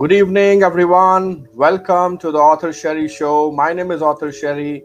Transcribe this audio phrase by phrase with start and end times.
[0.00, 1.46] Good evening, everyone.
[1.52, 3.52] Welcome to the Author Sherry Show.
[3.52, 4.82] My name is Author Sherry.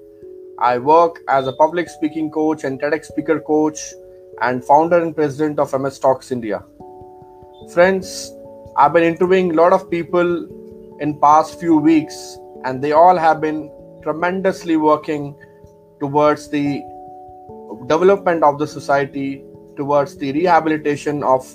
[0.59, 3.79] I work as a public speaking coach and TEDx speaker coach
[4.41, 6.65] and founder and president of MS Talks India.
[7.73, 8.29] Friends,
[8.75, 10.49] I've been interviewing a lot of people
[10.99, 13.71] in past few weeks and they all have been
[14.03, 15.33] tremendously working
[16.01, 16.83] towards the
[17.87, 19.45] development of the society,
[19.77, 21.47] towards the rehabilitation of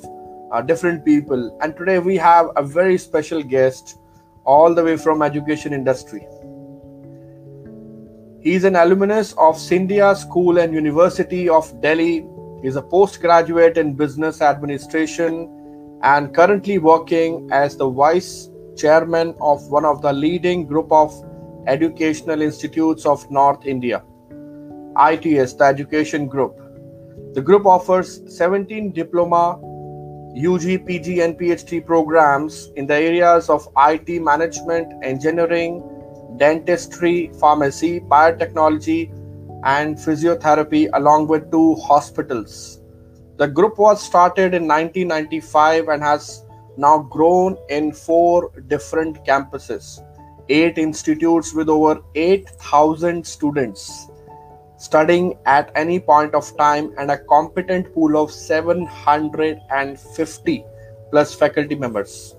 [0.51, 1.59] uh, different people.
[1.63, 3.99] And today we have a very special guest
[4.45, 6.27] all the way from education industry.
[8.43, 12.27] He is an alumnus of Scindia School and University of Delhi.
[12.63, 19.87] Is a postgraduate in business administration and currently working as the vice chairman of one
[19.87, 21.13] of the leading group of
[21.67, 24.03] educational institutes of North India.
[24.99, 26.61] ITS, the education group.
[27.35, 29.59] The group offers 17 diploma,
[30.37, 35.83] UG, PG, and PhD programs in the areas of IT management, engineering,
[36.37, 39.11] dentistry, pharmacy, biotechnology,
[39.65, 42.81] and physiotherapy, along with two hospitals.
[43.39, 46.45] The group was started in 1995 and has
[46.77, 50.01] now grown in four different campuses,
[50.49, 54.10] eight institutes with over 8,000 students
[54.81, 60.65] studying at any point of time, and a competent pool of 750
[61.11, 62.35] plus faculty members.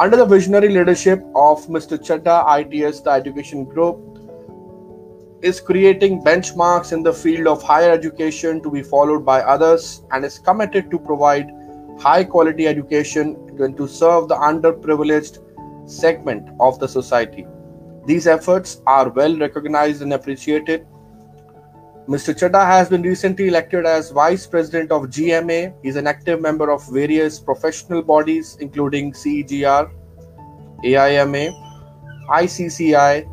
[0.00, 1.98] Under the visionary leadership of Mr.
[1.98, 3.98] Chadda, ITS, the education group
[5.42, 10.24] is creating benchmarks in the field of higher education to be followed by others and
[10.24, 11.50] is committed to provide
[12.00, 15.36] high quality education and to serve the underprivileged
[15.86, 17.46] segment of the society.
[18.06, 20.86] These efforts are well recognized and appreciated
[22.06, 22.34] Mr.
[22.34, 25.74] Chadda has been recently elected as Vice President of GMA.
[25.82, 29.90] He's an active member of various professional bodies, including CEGR,
[30.84, 31.48] AIMA,
[32.28, 33.26] ICCI,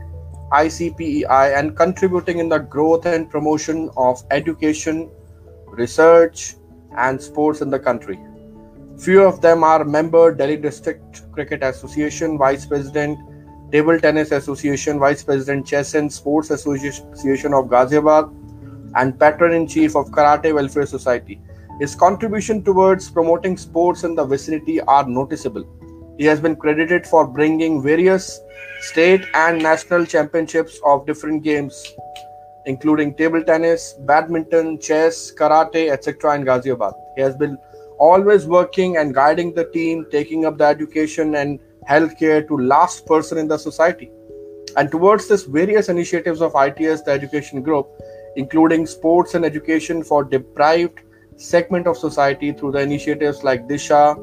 [0.53, 5.11] ICPEI, and contributing in the growth and promotion of education,
[5.67, 6.55] research,
[6.95, 8.17] and sports in the country.
[8.97, 13.19] Few of them are member Delhi District Cricket Association, Vice President,
[13.73, 18.37] Table Tennis Association, Vice President Chess and Sports Association of Ghaziabad,
[18.95, 21.39] and patron in chief of Karate Welfare Society.
[21.79, 25.65] His contribution towards promoting sports in the vicinity are noticeable.
[26.17, 28.39] He has been credited for bringing various
[28.81, 31.93] state and national championships of different games,
[32.65, 36.35] including table tennis, badminton, chess, karate, etc.
[36.35, 36.93] in Ghaziabad.
[37.15, 37.57] He has been
[37.97, 41.59] always working and guiding the team, taking up the education and
[41.89, 44.11] healthcare to last person in the society.
[44.77, 47.89] And towards this various initiatives of ITS, the education group,
[48.35, 50.99] including sports and education for deprived
[51.35, 54.15] segment of society through the initiatives like Disha,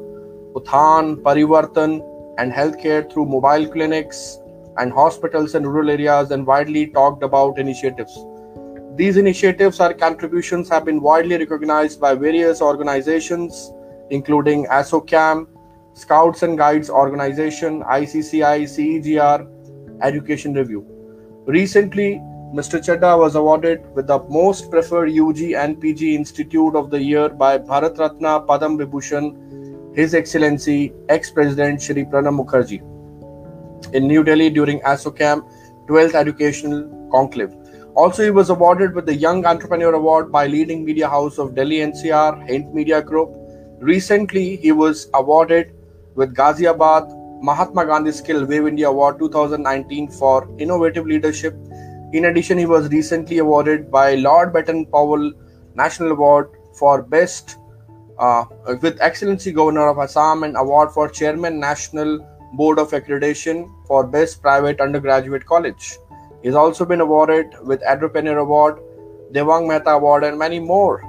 [0.54, 2.02] Uthan, Parivartan,
[2.38, 4.38] and healthcare through mobile clinics
[4.78, 8.16] and hospitals in rural areas and widely talked about initiatives.
[8.94, 13.72] These initiatives or contributions have been widely recognized by various organizations,
[14.10, 15.46] including ASSOCHAM,
[15.94, 20.86] Scouts and Guides Organization, ICCI, CEGR, Education Review.
[21.46, 22.22] Recently,
[22.54, 22.78] Mr.
[22.80, 27.58] Chadda was awarded with the Most Preferred UG and PG Institute of the Year by
[27.58, 32.80] Bharat Ratna Padam Vibhushan, His Excellency ex-President Shri Pranab Mukherjee
[33.94, 35.46] in New Delhi during ASSOCHAM
[35.88, 37.54] 12th Educational Conclave.
[37.94, 41.80] Also, he was awarded with the Young Entrepreneur Award by leading media house of Delhi
[41.80, 43.28] NCR, Hint Media Group.
[43.78, 45.74] Recently, he was awarded
[46.14, 51.54] with Ghaziabad Mahatma Gandhi Skill Wave India Award 2019 for innovative leadership
[52.12, 55.32] in addition, he was recently awarded by Lord Baden Powell
[55.74, 57.58] National Award for Best
[58.18, 58.44] uh,
[58.82, 62.18] with Excellency Governor of Assam and Award for Chairman National
[62.54, 65.98] Board of Accreditation for Best Private Undergraduate College.
[66.40, 68.78] He has also been awarded with Entrepreneur Award,
[69.32, 71.04] Devang Mehta Award, and many more.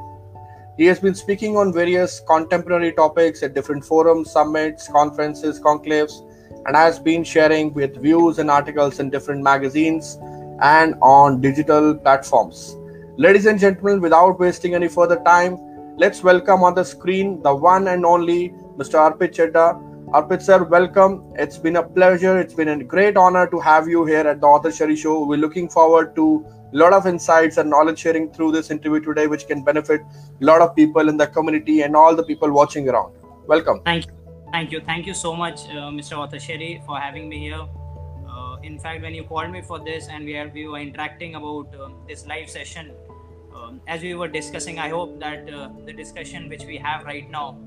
[0.77, 6.25] He has been speaking on various contemporary topics at different forums, summits, conferences, conclaves,
[6.65, 10.17] and has been sharing with views and articles in different magazines
[10.61, 12.75] and on digital platforms.
[13.17, 15.57] Ladies and gentlemen, without wasting any further time,
[15.97, 18.95] let's welcome on the screen the one and only Mr.
[19.05, 19.85] Arpit Chadda.
[20.11, 21.33] Arpit sir, welcome.
[21.35, 22.39] It's been a pleasure.
[22.39, 25.25] It's been a great honor to have you here at the Author Sherry Show.
[25.25, 29.27] We're looking forward to a lot of insights and knowledge sharing through this interview today,
[29.27, 32.87] which can benefit a lot of people in the community and all the people watching
[32.89, 33.13] around.
[33.47, 33.81] Welcome.
[33.83, 34.13] Thank you.
[34.51, 34.81] Thank you.
[34.81, 36.17] Thank you so much, uh, Mr.
[36.17, 37.67] Author Sherry, for having me here
[38.63, 41.73] in fact when you called me for this and we are we were interacting about
[41.75, 42.91] uh, this live session
[43.55, 47.29] um, as we were discussing i hope that uh, the discussion which we have right
[47.29, 47.57] now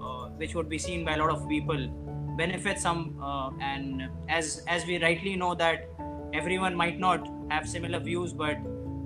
[0.00, 1.88] uh, which would be seen by a lot of people
[2.36, 5.88] benefits some uh, and as as we rightly know that
[6.32, 8.56] everyone might not have similar views but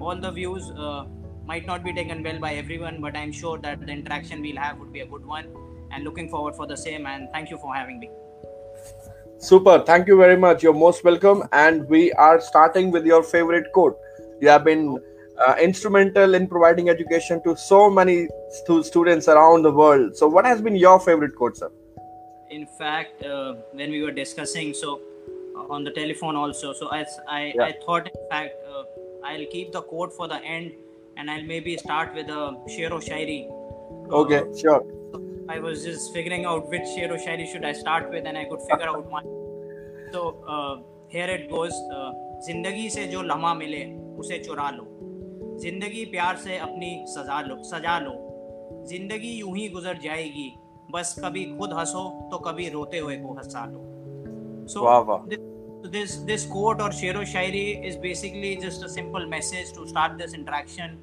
[0.01, 1.05] all the views uh,
[1.47, 4.79] might not be taken well by everyone but i'm sure that the interaction we'll have
[4.79, 5.49] would be a good one
[5.93, 8.11] and looking forward for the same and thank you for having me
[9.51, 9.79] super.
[9.91, 10.63] Thank you very much.
[10.63, 11.43] You're most welcome.
[11.53, 13.97] And we are starting with your favorite quote.
[14.41, 14.99] You have been
[15.47, 20.17] uh, instrumental in providing education to so many stu- students around the world.
[20.17, 21.71] So what has been your favorite quote sir?
[22.51, 25.01] In fact uh, when we were discussing so
[25.57, 27.63] uh, on the telephone also so as i Yeah.
[27.69, 28.83] i thought in fact uh,
[29.31, 30.73] i'll keep the quote for the end
[31.17, 32.43] and i'll maybe start with a
[32.75, 33.39] shero shairi.
[34.21, 34.83] Okay Uh, sure
[35.49, 38.61] I was just figuring out which Shero Shari should I start with and I could
[38.63, 39.23] figure out my
[40.13, 40.77] So uh,
[41.09, 41.73] here it goes.
[41.73, 42.13] Uh,
[42.47, 43.85] ज़िंदगी से जो लम्हा मिले
[44.19, 44.85] उसे चुरा लो।
[45.63, 48.15] ज़िंदगी प्यार से अपनी सजा लो सजा लो।
[48.91, 50.49] ज़िंदगी यूँ ही गुजर जाएगी।
[50.93, 54.79] बस कभी खुद हंसो तो कभी रोते हुए को हंसा लो। सो
[55.89, 60.35] दिस दिस कोट और शेर शायरी is basically just a simple message to start this
[60.35, 60.99] interaction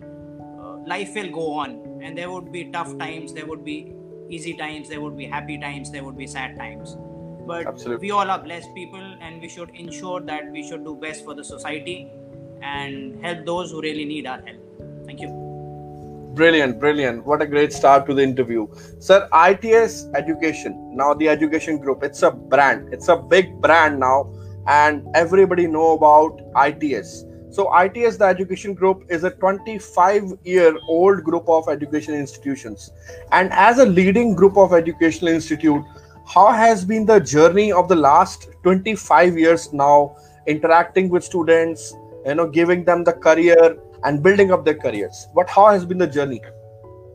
[0.90, 1.72] life will go on
[2.04, 3.80] and there would be tough times there would be
[4.38, 6.58] times there would be easy times there would be happy times there would be sad
[6.58, 6.98] times
[7.48, 8.08] but Absolutely.
[8.08, 11.34] we all are blessed people and we should ensure that we should do best for
[11.34, 12.12] the society
[12.62, 14.62] and help those who really need our help
[15.06, 15.46] thank you
[16.30, 17.26] Brilliant, brilliant.
[17.26, 18.68] What a great start to the interview.
[19.00, 22.94] Sir, ITS Education, now the education group, it's a brand.
[22.94, 24.32] It's a big brand now
[24.68, 27.26] and everybody know about ITS.
[27.52, 32.92] So ITS the education group is a 25 year old group of education institutions.
[33.32, 35.84] And as a leading group of educational institute,
[36.28, 40.16] how has been the journey of the last 25 years now
[40.46, 45.28] interacting with students, you know, giving them the career and building up their careers?
[45.34, 46.42] What how has been the journey?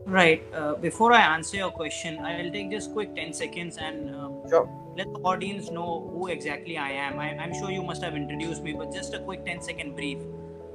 [0.05, 4.15] Right uh, before i answer your question i will take just quick 10 seconds and
[4.15, 7.19] um, sure let the audience know who exactly I am.
[7.19, 10.19] I, am sure you must have introduced me, but just a quick 10 second brief.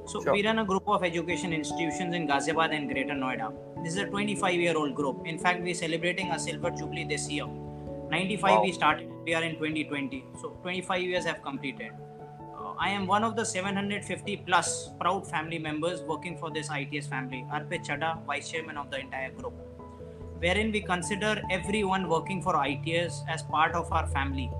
[0.05, 0.33] So, Sure.
[0.33, 3.51] we run a group of education institutions in Ghaziabad and Greater Noida.
[3.83, 5.25] This is a 25 year old group.
[5.25, 7.47] In fact, we're celebrating our silver jubilee this year.
[8.11, 8.63] 95 Wow.
[8.63, 10.23] we started, we are in 2020.
[10.41, 11.91] So, 25 years have completed.
[12.59, 17.07] Uh, I am one of the 750 plus proud family members working for this ITS
[17.07, 17.45] family.
[17.51, 19.53] Arpit Chadha, vice chairman of the entire group
[20.40, 24.50] wherein we consider everyone working for ITS as part of our family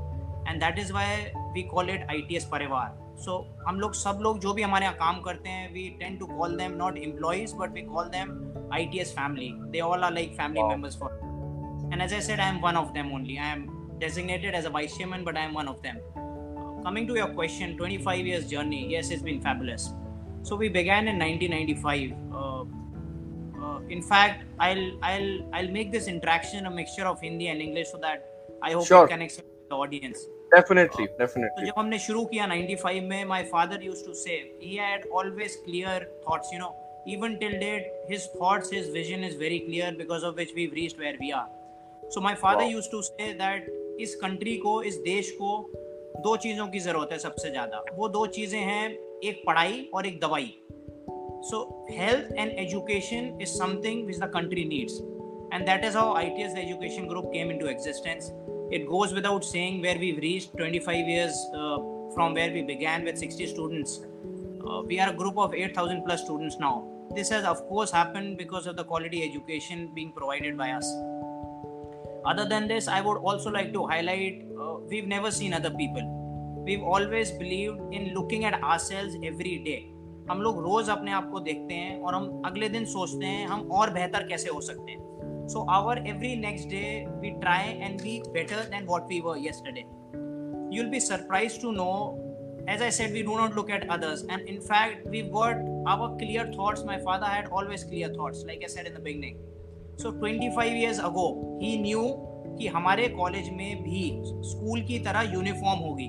[0.47, 2.95] and that is why we call it ITS परिवार
[3.25, 3.35] so
[3.67, 6.57] हम लोग सब लोग जो भी हमारे यहाँ काम करते हैं we tend to call
[6.63, 8.33] them not employees but we call them
[8.81, 10.69] ITS family they all are like family Wow.
[10.75, 11.11] members for
[11.93, 13.63] and as I said I am one of them only I am
[14.01, 17.29] designated as a vice chairman but I am one of them Uh, coming to your
[17.39, 19.87] question 25 years journey yes it's been fabulous
[20.51, 22.65] so we began in 1995 uh, uh,
[23.90, 27.98] in fact i'll i'll i'll make this interaction a mixture of hindi and english so
[27.98, 28.28] that
[28.64, 29.06] i hope Sure.
[29.06, 30.26] it connects with the audience
[30.56, 34.76] definitely तो definitely जब हमने शुरू किया 95 में my father used to say he
[34.86, 35.98] had always clear
[36.28, 36.72] thoughts you know
[37.08, 41.00] even till date his thoughts his vision is very clear because of which we've reached
[41.06, 41.48] where we are
[42.16, 42.76] so my father Wow.
[42.80, 43.70] used to say that
[44.02, 45.50] इस country को इस देश को
[46.24, 48.90] दो चीज़ों की ज़रूरत है सबसे ज़्यादा वो दो चीज़ें हैं
[49.30, 50.54] एक पढ़ाई और एक दवाई
[51.44, 55.02] So, health and education is something which the country needs.
[55.52, 58.32] And that is how ITS, the education group, came into existence.
[58.70, 61.78] It goes without saying where we've reached 25 years uh,
[62.14, 64.02] from where we began with 60 students.
[64.66, 66.88] Uh, we are a group of 8,000 plus students now.
[67.16, 70.86] This has, of course, happened because of the quality education being provided by us.
[72.24, 76.64] Other than this, I would also like to highlight uh, we've never seen other people.
[76.64, 79.91] We've always believed in looking at ourselves every day.
[80.30, 83.62] हम लोग रोज अपने आप को देखते हैं और हम अगले दिन सोचते हैं हम
[83.72, 88.22] और बेहतर कैसे हो सकते हैं। So our every next day we try and be
[88.28, 89.82] better than what we were yesterday
[90.76, 91.92] you will be surprised to know
[92.70, 96.18] as I said we do not look at others and in fact we were our
[96.18, 100.12] clear thoughts my father had always clear thoughts like I said in the beginning so
[100.12, 102.04] twenty five ago he knew
[102.52, 106.08] कि हमारे college में भी school की तरह uniform होगी।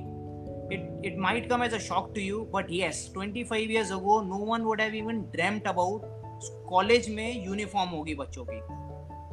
[0.76, 4.40] it it might come as a shock to you but yes 25 years ago no
[4.52, 6.08] one would have even dreamt about
[6.70, 8.62] college में uniform होगी बच्चों की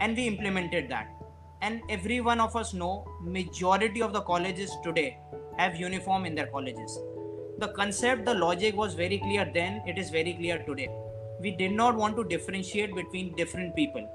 [0.05, 1.15] and we implemented that
[1.63, 2.93] and every one of us know
[3.39, 5.09] majority of the colleges today
[5.59, 6.99] have uniform in their colleges
[7.59, 10.89] the concept the logic was very clear then it is very clear today
[11.41, 14.13] we did not want to differentiate between different people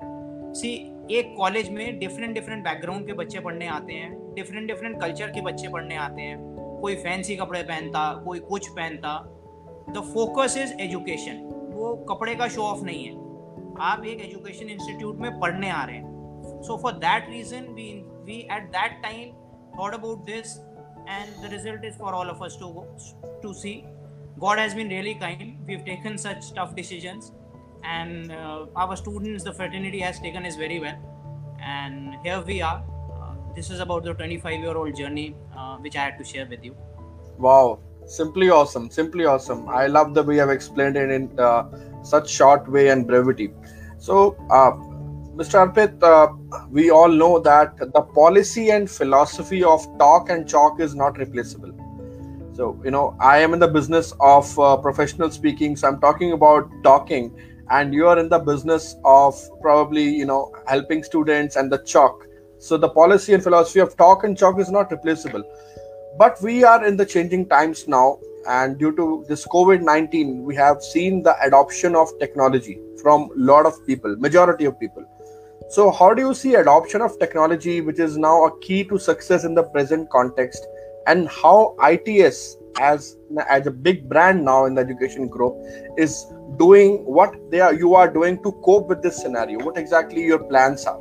[0.58, 0.70] सी
[1.18, 5.42] एक college में different different background के बच्चे पढ़ने आते हैं different different culture के
[5.42, 6.38] बच्चे पढ़ने आते हैं
[6.85, 9.19] कोई फैंसी कपड़े पहनता, कोई कुछ पहनता
[9.91, 11.37] द फोकस इज़ एजुकेशन
[11.75, 13.13] वो कपड़े का शो ऑफ़ नहीं है।
[13.83, 17.91] आप एक एजुकेशन इंस्टीट्यूट में पढ़ने आ रहे हैं। So for that reason we
[18.27, 19.33] we at that time
[19.79, 20.57] thought about this
[21.09, 22.69] and the result is for all of us to
[23.43, 23.75] to see
[24.39, 27.33] God has been really kind we have taken such tough decisions
[27.85, 28.33] and
[28.77, 30.95] our students the fraternity has taken is very well
[31.63, 32.93] and here we are
[33.55, 36.65] This is about the 25 year old journey uh, which I had to share with
[36.65, 36.77] you.
[37.39, 39.69] Wow, simply awesome, simply awesome.
[39.69, 41.65] I love the way you have explained it in uh,
[42.03, 43.53] such short way and brevity.
[43.99, 44.73] So, uh,
[45.37, 45.67] Mr.
[45.67, 46.33] Arpit, uh,
[46.71, 51.73] we all know that the policy and philosophy of talk and chalk is not replaceable.
[52.53, 56.33] So, you know, I am in the business of uh, professional speaking, so I'm talking
[56.33, 57.37] about talking,
[57.71, 62.24] and you are in the business of probably, you know, helping students and the chalk.
[62.65, 65.43] So, the policy and philosophy of talk and chalk is not replaceable.
[66.17, 68.19] But we are in the changing times now
[68.49, 73.67] and due to this covid-19 we have seen the adoption of technology from a lot
[73.67, 75.05] of people majority of people.
[75.69, 79.45] So how do you see adoption of technology which is now a key to success
[79.45, 80.67] in the present context
[81.07, 83.17] and how its as
[83.47, 85.55] as a big brand now in the education group
[85.99, 86.27] is
[86.59, 89.59] doing what they are you are doing to cope with this scenario?
[89.59, 91.01] What exactly your plans are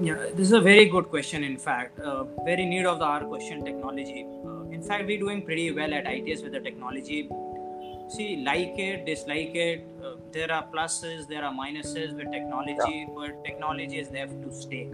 [0.00, 1.42] yeah, this is a very good question.
[1.44, 3.64] In fact, uh, very need of the hour question.
[3.64, 4.26] Technology.
[4.44, 7.28] Uh, in fact, we're doing pretty well at ITS with the technology.
[8.08, 9.84] See, like it, dislike it.
[10.04, 13.14] Uh, there are pluses, there are minuses with technology, yeah.
[13.14, 14.88] but technology is there to stay.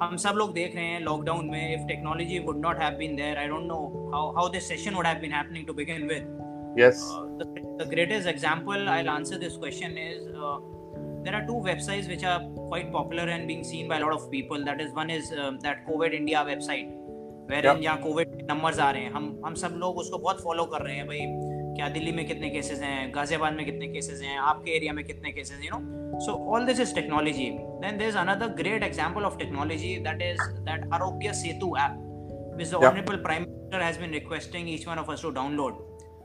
[0.00, 3.38] हम सब लोग देख रहे हैं lockdown में if technology would not have been there
[3.38, 3.76] I don't know
[4.14, 6.34] how how this session would have been happening to begin with
[6.78, 7.46] yes uh, the,
[7.78, 10.56] the greatest example i'll answer this question is uh,
[11.25, 12.39] there are two websites which are
[12.71, 15.51] quite popular and being seen by a lot of people that is one is uh,
[15.61, 16.91] that covid india website
[17.49, 20.65] where wherein यहाँ Covid numbers आ रहे हैं हम हम सब लोग उसको बहुत फॉलो
[20.73, 21.25] कर रहे हैं भाई
[21.77, 25.31] क्या दिल्ली में कितने केसेस हैं गाजियाबाद में कितने केसेस हैं आपके एरिया में कितने
[25.31, 27.49] cases you know so all this is technology
[27.81, 31.99] then there is another great example of technology that is that Aarogya Setu app
[32.55, 32.89] which the yeah.
[32.89, 35.77] honorable prime minister has been requesting each one of us to download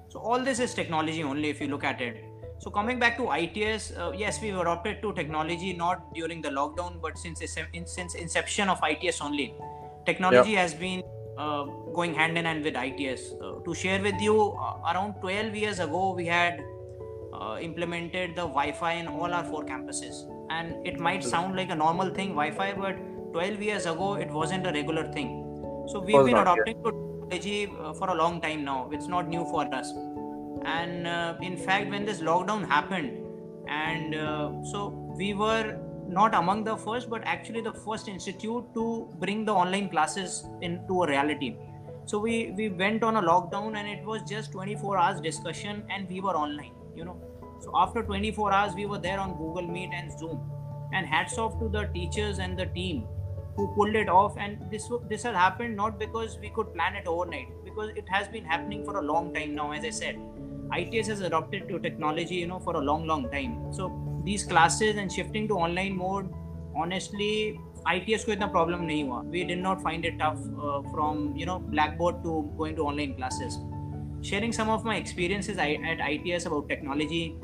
[0.09, 2.25] so all this is technology only if you look at it
[2.59, 7.01] so coming back to ITS, uh, yes, we've adopted to technology not during the lockdown,
[7.01, 7.43] but since
[7.85, 9.55] since inception of ITS only,
[10.07, 10.63] technology yep.
[10.63, 11.03] has been
[11.37, 13.35] uh, going hand in hand with ITS.
[13.41, 16.65] Uh, to share with you, uh, around 12 years ago, we had
[17.35, 21.75] uh, implemented the Wi-Fi in all our four campuses, and it might sound like a
[21.75, 22.97] normal thing, Wi-Fi, but
[23.33, 25.43] 12 years ago, it wasn't a regular thing.
[25.89, 26.91] So we've been adopting to
[27.31, 28.89] technology uh, for a long time now.
[28.93, 29.93] It's not new for us
[30.65, 33.27] and uh, in fact when this lockdown happened
[33.69, 39.09] and uh, so we were not among the first but actually the first institute to
[39.19, 41.57] bring the online classes into a reality.
[42.07, 46.09] So we we went on a lockdown and it was just 24 hours discussion and
[46.09, 47.21] we were online you know.
[47.61, 50.41] So after 24 hours we were there on google meet and zoom.
[50.93, 53.07] And hats off to the teachers and the team
[53.57, 54.37] who pulled it off.
[54.39, 58.29] And this this has happened not because we could plan it overnight because it has
[58.29, 60.19] been happening for a long time now as i said
[60.75, 63.73] ITS has adopted to technology, you know, for a long, long time.
[63.73, 63.92] So
[64.25, 66.32] these classes and shifting to online mode,
[66.75, 67.58] honestly,
[67.94, 69.25] ITS ko itna problem nahi हुआ.
[69.30, 73.14] We did not find it tough uh, from you know Blackboard to going to online
[73.18, 73.58] classes.
[74.23, 77.37] Sharing some of my experiences at ITS about technology.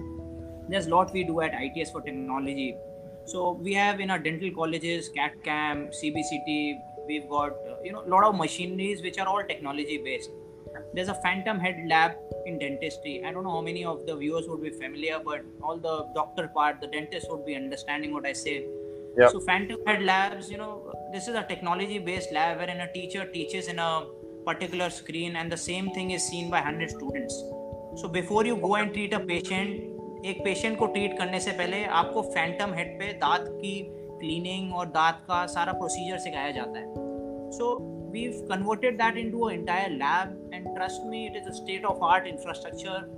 [0.69, 2.75] There's a lot we do at ITS for technology.
[3.27, 6.79] So we have in our dental colleges, CAD-CAM, CBCT.
[7.07, 10.31] We've got uh, you know a lot of machineries which are all technology based.
[10.95, 14.49] There's a Phantom Head Lab in dentistry i don't know how many of the viewers
[14.49, 18.33] would be familiar but all the doctor part the dentist would be understanding what i
[18.33, 18.57] say
[19.19, 19.31] yep.
[19.31, 23.25] so phantom head labs you know this is a technology based lab wherein a teacher
[23.33, 23.93] teaches in a
[24.45, 27.35] particular screen and the same thing is seen by 100 students
[28.01, 29.89] so before you go and treat a patient
[30.25, 33.73] एक patient को treat करने से पहले आपको Phantom head पे दांत की
[34.21, 37.71] cleaning और दांत का सारा प्रोसीजर सिखाया जाता है सो
[38.13, 42.03] we've converted that into an entire lab and trust me it is a state of
[42.03, 43.09] art infrastructure.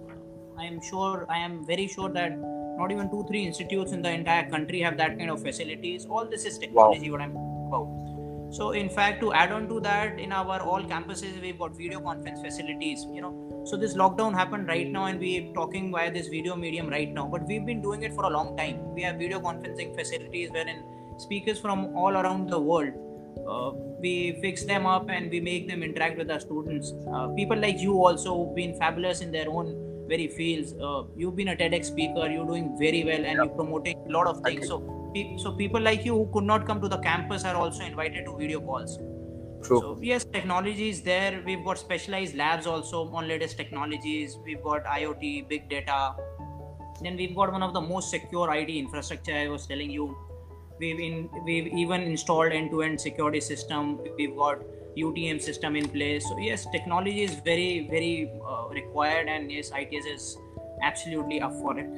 [0.56, 2.38] I am sure i am very sure that
[2.78, 6.06] not even two three institutes in the entire country have that kind of facilities.
[6.06, 7.18] All this is technology wow.
[7.18, 7.36] what i'm
[7.68, 8.54] about.
[8.54, 12.00] So in fact to add on to that in our all campuses we've got video
[12.00, 13.64] conference facilities you know.
[13.66, 17.26] So this lockdown happened right now and we're talking via this video medium right now.
[17.26, 18.94] But we've been doing it for a long time.
[18.94, 20.84] We have video conferencing facilities wherein
[21.16, 22.92] speakers from all around the world
[23.48, 26.92] uh, we fix them up and we make them interact with our students.
[27.12, 30.74] Uh, people like you also have been fabulous in their own very fields.
[30.74, 32.28] Uh, you've been a TEDx speaker.
[32.28, 34.68] You're doing very well and you're promoting a lot of things.
[34.68, 34.82] So,
[35.38, 38.36] so people like you who could not come to the campus are also invited to
[38.36, 38.98] video calls.
[39.62, 39.80] True.
[39.80, 41.42] So yes, technology is there.
[41.46, 44.36] We've got specialized labs also on latest technologies.
[44.44, 46.14] We've got IoT, big data.
[47.02, 50.16] Then we've got one of the most secure IT infrastructure I was telling you
[50.78, 54.58] we've in we've even installed end-to-end security system we've got
[54.96, 56.24] UTM system in place.
[56.28, 60.38] So yes, technology is very very uh, required, and yes, ITS is
[60.82, 61.88] absolutely up for it.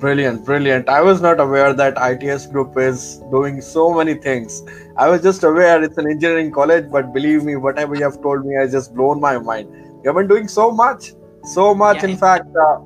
[0.00, 0.88] Brilliant, brilliant.
[0.88, 4.62] I was not aware that ITS Group is doing so many things.
[4.96, 8.46] I was just aware it's an engineering college, but believe me, whatever you have told
[8.46, 9.68] me has just blown my mind.
[10.02, 11.12] You have been doing so much,
[11.44, 12.02] so much.
[12.02, 12.78] Yeah, in fact, uh,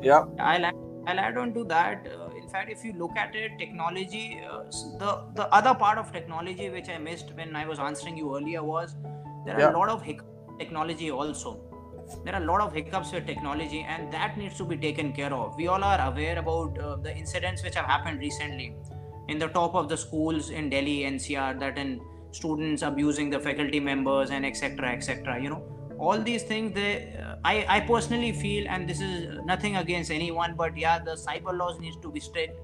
[0.00, 0.24] yeah.
[0.38, 0.74] I'll add,
[1.06, 2.06] I'll add on to that.
[2.52, 4.64] In fact, if you look at it, technology, uh,
[4.98, 8.62] the the other part of technology which I missed when I was answering you earlier
[8.62, 8.94] was
[9.46, 9.70] there are yeah.
[9.70, 10.28] a lot of hiccups.
[10.58, 11.52] technology also
[12.26, 15.32] there are a lot of hiccups with technology and that needs to be taken care
[15.32, 18.68] of we all are aware about uh, the incidents which have happened recently
[19.28, 21.94] in the top of the schools in delhi ncr that in
[22.40, 25.62] students abusing the faculty members and etc etc you know
[26.01, 30.53] all these things they uh, i i personally feel and this is nothing against anyone
[30.55, 32.59] but yeah the cyber laws needs to be strict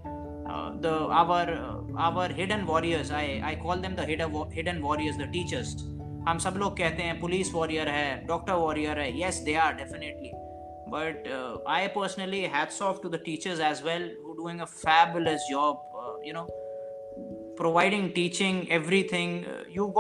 [0.50, 5.18] uh, the our uh, our hidden warriors i i call them the hidden hidden warriors
[5.18, 5.76] the teachers
[6.28, 10.32] हम सब लोग कहते हैं police warrior है doctor warrior है yes they are definitely
[10.94, 15.48] but uh, i personally hats off to the teachers as well who doing a fabulous
[15.50, 16.48] job uh, you know
[17.58, 19.94] providing teaching everything uh, you've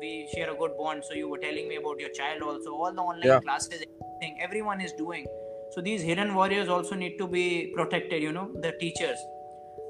[0.00, 2.70] uh, we share a good bond so you were telling me about your child also
[2.70, 3.40] all the online yeah.
[3.40, 5.26] classes everything everyone is doing
[5.74, 9.18] so these hidden warriors also need to be protected you know the teachers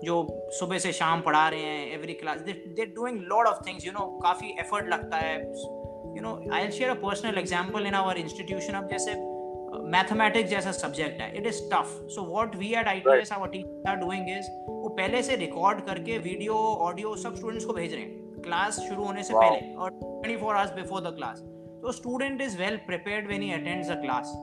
[0.04, 0.14] जो
[0.58, 4.06] सुबह से शाम पढ़ा रहे हैं every class they doing lot of things you know
[4.22, 8.88] काफ़ी effort लगता है you know I share a personal example in our institution अब
[8.88, 13.48] जैसे मैथमेटिक्स uh, जैसा सब्जेक्ट है it is tough so what we at ITS our
[13.48, 16.54] teachers are doing is वो पहले से रिकॉर्ड करके वीडियो
[16.88, 19.41] ऑडियो सब स्टूडेंट्स को भेज रहे हैं क्लास शुरू होने से wow.
[19.43, 19.91] पहले और
[20.25, 21.39] 24 आवर्स बिफोर द क्लास
[21.83, 24.35] तो student is well prepared when he attends the class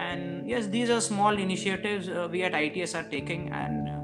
[0.00, 4.00] and yes these are small initiatives uh, we at its are taking and uh,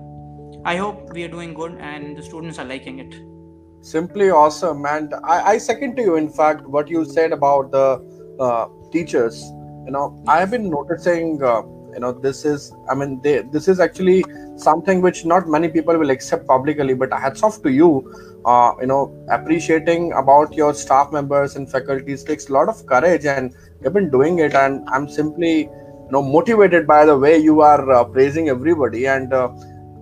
[0.64, 3.14] I hope we are doing good and the students are liking it.
[3.82, 4.84] Simply awesome.
[4.84, 9.44] And I, I second to you, in fact, what you said about the uh, teachers.
[9.84, 11.62] You know, I have been noticing, uh,
[11.94, 14.24] you know, this is, I mean, they, this is actually
[14.61, 18.13] something which not many people will accept publicly, but hats off to you.
[18.45, 23.25] Uh, you know, appreciating about your staff members and faculties takes a lot of courage,
[23.25, 24.55] and you've been doing it.
[24.55, 29.07] And I'm simply, you know, motivated by the way you are uh, praising everybody.
[29.07, 29.49] And uh,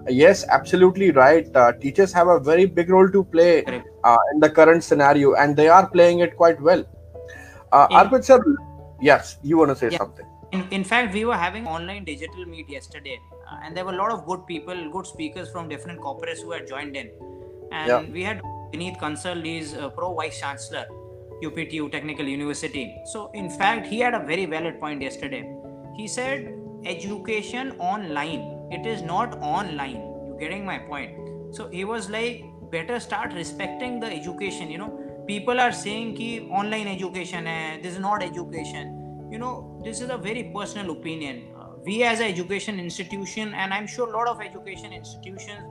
[0.10, 3.64] yes absolutely right uh, teachers have a very big role to play
[4.04, 6.84] uh, in the current scenario and they are playing it quite well
[7.72, 8.44] uh, Arpit sir
[9.02, 9.98] yes you want to say yeah.
[9.98, 13.94] something in, in fact we were having online digital meet yesterday uh, and there were
[13.94, 17.12] a lot of good people good speakers from different corporates who had joined in.
[17.72, 18.02] And yeah.
[18.12, 18.42] we had
[18.74, 20.86] Vineet Kansal is pro vice chancellor
[21.44, 22.96] UPTU Technical University.
[23.06, 25.50] So in fact he had a very valid point yesterday.
[25.96, 26.54] He said
[26.86, 29.96] education online it is not online.
[30.28, 31.56] You're getting my point?
[31.56, 34.72] So he was like better start respecting the education.
[34.72, 38.99] You know people are saying ki online education hai this is not education
[39.32, 41.44] you know this is a very personal opinion.
[41.58, 45.64] Uh, we as an education institution and i'm sure a lot of education institutions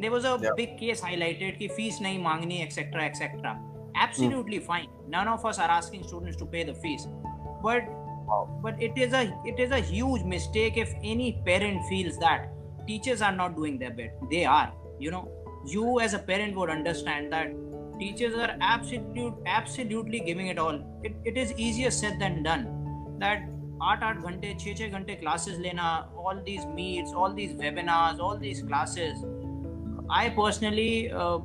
[0.00, 0.50] there was a yeah.
[0.56, 3.56] big case highlighted ki fees nahi mangni etc etc
[3.96, 4.66] absolutely mm.
[4.66, 4.88] fine.
[5.08, 7.06] None of us are asking students to pay the fees.
[7.62, 7.84] But
[8.62, 12.48] but it is a it is a huge mistake if any parent feels that
[12.86, 14.12] teachers are not doing their bit.
[14.30, 15.28] They are you know.
[15.68, 17.52] You as a parent would understand that
[17.98, 20.76] teachers are absolute absolutely giving it all.
[21.02, 22.75] It, it is easier said than done
[23.19, 23.49] that
[23.89, 25.87] आठ आठ घंटे छः छः घंटे classes लेना
[26.23, 29.23] all these meets all these webinars all these classes
[30.13, 31.39] I personally uh,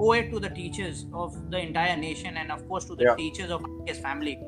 [0.00, 3.14] owe it to the teachers of the entire nation and of course to the yeah.
[3.14, 4.38] teachers of his family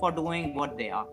[0.00, 1.06] for doing what they are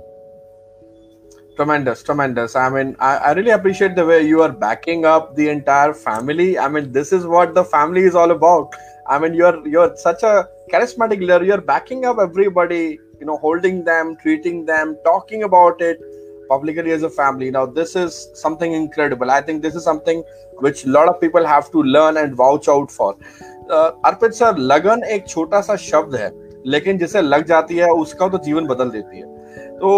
[1.58, 5.50] tremendous tremendous i mean I, I, really appreciate the way you are backing up the
[5.50, 8.74] entire family i mean this is what the family is all about
[9.08, 13.84] i mean you're you're such a charismatic leader you're backing up everybody you know holding
[13.84, 16.00] them treating them talking about it
[16.50, 20.24] publicly as a family now this is something incredible i think this is something
[20.66, 23.16] which a lot of people have to learn and vouch out for
[23.70, 26.32] uh, arpit sir lagan एक छोटा सा शब्द है
[26.66, 29.96] लेकिन जिसे लग जाती है उसका तो जीवन बदल देती है तो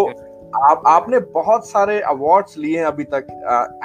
[0.58, 3.26] आप आपने बहुत सारे अवार्ड्स लिए हैं अभी तक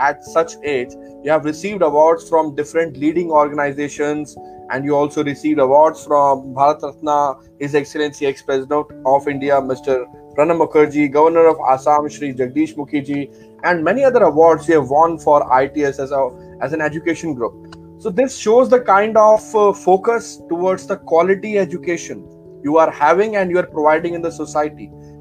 [0.08, 0.94] at such age
[1.26, 4.36] you have received awards from different leading organisations
[4.72, 7.18] and you also received awards from Bharat Ratna
[7.62, 13.02] his excellency ex president of India mister Pranab Mukherjee governor of Assam Shri Jagdish Mukhi
[13.10, 13.22] ji
[13.66, 16.24] and many other awards you have won for ITS as a
[16.66, 17.76] as an education group.
[18.00, 22.26] So this shows the kind of uh, focus towards the quality education
[22.66, 24.22] you are having and you are providing in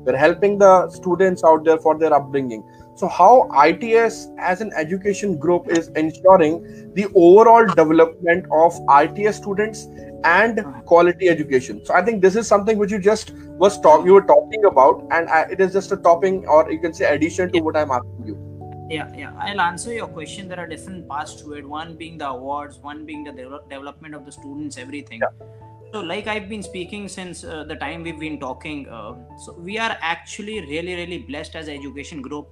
[0.04, 2.62] we're helping the students out there for their upbringing
[2.96, 9.88] So, how ITS as an education group is ensuring the overall development of ITS students
[10.22, 10.80] and uh-huh.
[10.82, 11.84] quality education.
[11.84, 13.32] So, I think this is something which you just
[13.64, 16.78] was talk you were talking about, and I, it is just a topping, or you
[16.78, 18.86] can say addition to what I'm asking you.
[18.90, 19.32] Yeah, yeah.
[19.38, 20.48] I'll answer your question.
[20.48, 21.68] There are different parts to it.
[21.68, 25.20] One being the awards, one being the de- development of the students, everything.
[25.20, 25.46] Yeah.
[25.94, 29.78] So, like I've been speaking since uh, the time we've been talking, uh, so we
[29.78, 32.48] are actually really, really blessed as education group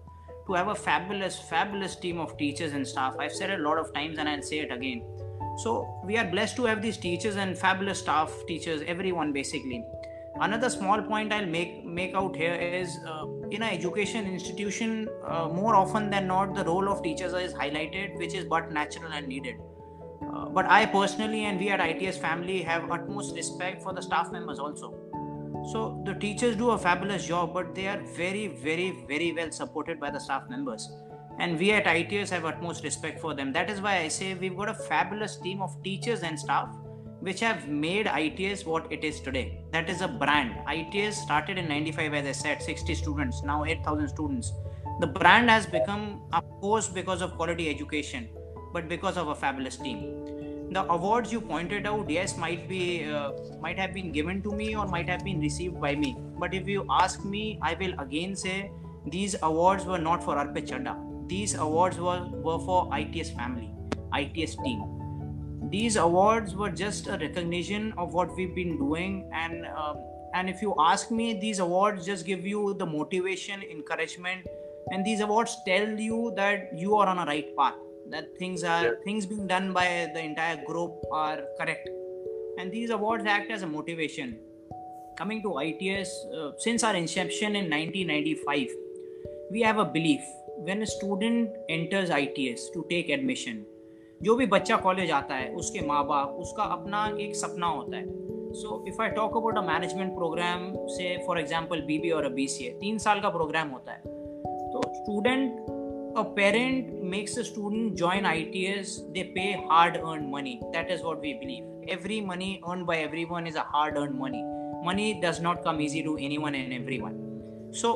[0.46, 3.16] to have a fabulous, fabulous team of teachers and staff.
[3.18, 5.02] I've said it a lot of times and I'll say it again.
[5.58, 9.84] So we are blessed to have these teachers and fabulous staff, teachers, everyone basically.
[10.40, 15.48] Another small point I'll make make out here is uh, in an education institution, uh,
[15.48, 19.26] more often than not, the role of teachers is highlighted, which is but natural and
[19.26, 19.56] needed.
[20.22, 24.30] Uh, but I personally and we at ITS family have utmost respect for the staff
[24.30, 24.94] members also
[25.64, 30.00] so the teachers do a fabulous job, but they are very, very, very well supported
[30.00, 30.90] by the staff members.
[31.38, 33.52] And we at ITS have utmost respect for them.
[33.52, 36.68] That is why I say we've got a fabulous team of teachers and staff
[37.20, 39.62] which have made ITS what it is today.
[39.70, 40.56] That is a brand.
[40.68, 44.52] ITS started in 95, as I said, 60 students, now 8,000 students.
[44.98, 48.28] The brand has become, of course, because of quality education,
[48.72, 50.04] but because of a fabulous team.
[50.72, 54.74] The awards you pointed out yes might be uh, might have been given to me
[54.74, 56.16] or might have been received by me.
[56.38, 58.70] But if you ask me i will again say
[59.06, 60.96] these awards were not for arpit chadda
[61.28, 63.70] these awards were, were for its family
[64.14, 64.82] its team.
[65.70, 69.94] These awards were just a recognition of what we've been doing and uh,
[70.34, 74.46] and if you ask me these awards just give you the motivation encouragement
[74.90, 77.74] and these awards tell you that you are on a right path
[78.12, 79.02] that things are yeah.
[79.04, 81.88] things being done by the entire group are correct
[82.58, 84.38] and these awards act as a motivation
[85.18, 88.68] coming to its uh, since our inception in 1995
[89.50, 90.20] we have a belief
[90.68, 93.62] when a student enters its to take admission
[94.20, 98.52] जो भी बच्चा college आता है उसके माँ बाप उसका अपना एक सपना होता है
[98.60, 102.70] so if I talk about a management programme से फॉर एग्जांपल बीबी और अ बीसीए
[102.80, 104.00] तीन साल का प्रोग्राम होता है
[104.72, 105.66] तो student
[106.14, 110.60] a parent makes a student join ITS, they pay hard earned money.
[110.72, 111.64] That is what we believe.
[111.88, 114.42] Every money earned by everyone is a hard earned money.
[114.84, 117.20] Money does not come easy to anyone and everyone.
[117.72, 117.92] So,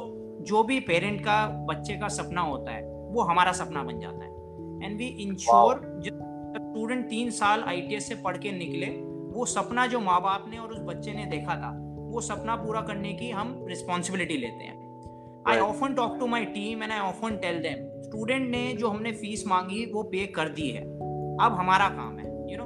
[0.49, 4.85] जो भी parent का बच्चे का सपना होता है वो हमारा सपना बन जाता है
[4.85, 8.87] एंड वी इंश्योर स्टूडेंट तीन साल आई से पढ़ के निकले
[9.35, 11.73] वो सपना जो माँ बाप ने और उस बच्चे ने देखा था
[12.13, 14.85] वो सपना पूरा करने की हम रिस्पॉन्सिबिलिटी लेते हैं
[15.49, 17.85] I often talk to my team and I often tell them
[18.17, 22.53] student ने जो हमने फ़ीस मांगी, वो पे कर दी है। अब हमारा काम है
[22.53, 22.65] you know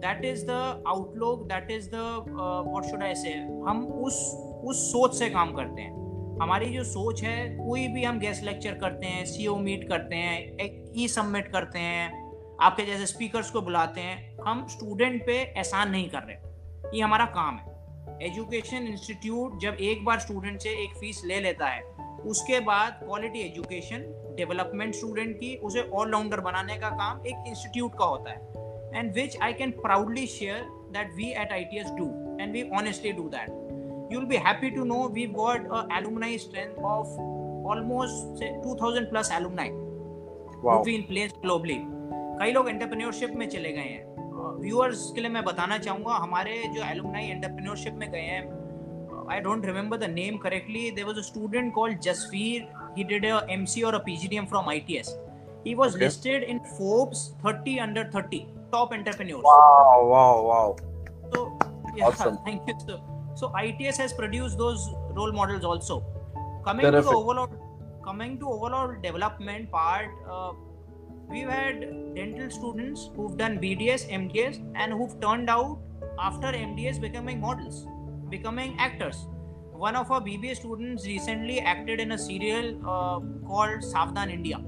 [0.00, 0.50] that is the
[0.88, 3.32] outlook that is the what should I say
[3.68, 4.20] हम उस
[4.64, 8.74] उस सोच से काम करते हैं। हमारी जो सोच है, कोई भी हम गेस्ट लेक्चर
[8.74, 14.00] करते हैं सीओ मीट करते हैं ई सबमिट करते हैं, आपके जैसे स्पीकर्स को बुलाते
[14.00, 19.76] हैं, हम स्टूडेंट पे एहसान नहीं कर रहे। ये हमारा काम है। एजुकेशन इंस्टीट्यूट जब
[19.82, 21.82] एक बार स्टूडेंट से एक फ़ीस ले लेता है
[22.26, 23.98] उसके बाद क्वालिटी एजुकेशन
[24.36, 28.48] डेवलपमेंट स्टूडेंट की उसे ऑलराउंडर बनाने का काम एक इंस्टीट्यूट का होता है।
[28.98, 32.06] And which I can proudly share that we at I T S do
[32.40, 33.68] and we honestly do that
[34.08, 37.18] be happy to know we've got a alumni strength of
[37.68, 39.68] almost say 2000 plus alumni.
[40.64, 40.76] Wow.
[40.76, 41.68] who've been placed
[42.40, 44.08] कई लोग entrepreneurship में चले गए हैं।
[44.60, 48.57] Viewers uh, के लिए मैं बताना चाहूँगा हमारे जो एलुमनाई एंटरप्रेन्योरशिप में गए हैं
[49.28, 50.90] I don't remember the name correctly.
[50.90, 52.66] There was a student called Jasveer.
[52.96, 55.16] He did a MC or a PGDM from ITS.
[55.64, 56.06] He was okay.
[56.06, 59.42] listed in Forbes 30 under 30 top entrepreneurs.
[59.44, 60.76] Wow, wow, wow.
[61.34, 61.58] So,
[61.94, 62.38] yeah, awesome.
[62.44, 62.74] thank you.
[62.86, 63.02] So,
[63.34, 66.04] so ITS has produced those role models also.
[66.64, 67.04] Coming Terrific.
[67.04, 67.50] to the overall,
[68.04, 70.52] coming to overall development part, uh,
[71.28, 71.80] we've had
[72.14, 75.78] dental students who've done BDS, MDS, and who've turned out
[76.18, 77.86] after MDS becoming models
[78.30, 79.26] becoming actors.
[79.74, 84.58] One of our BBA students recently acted in a serial uh, called Savdan India.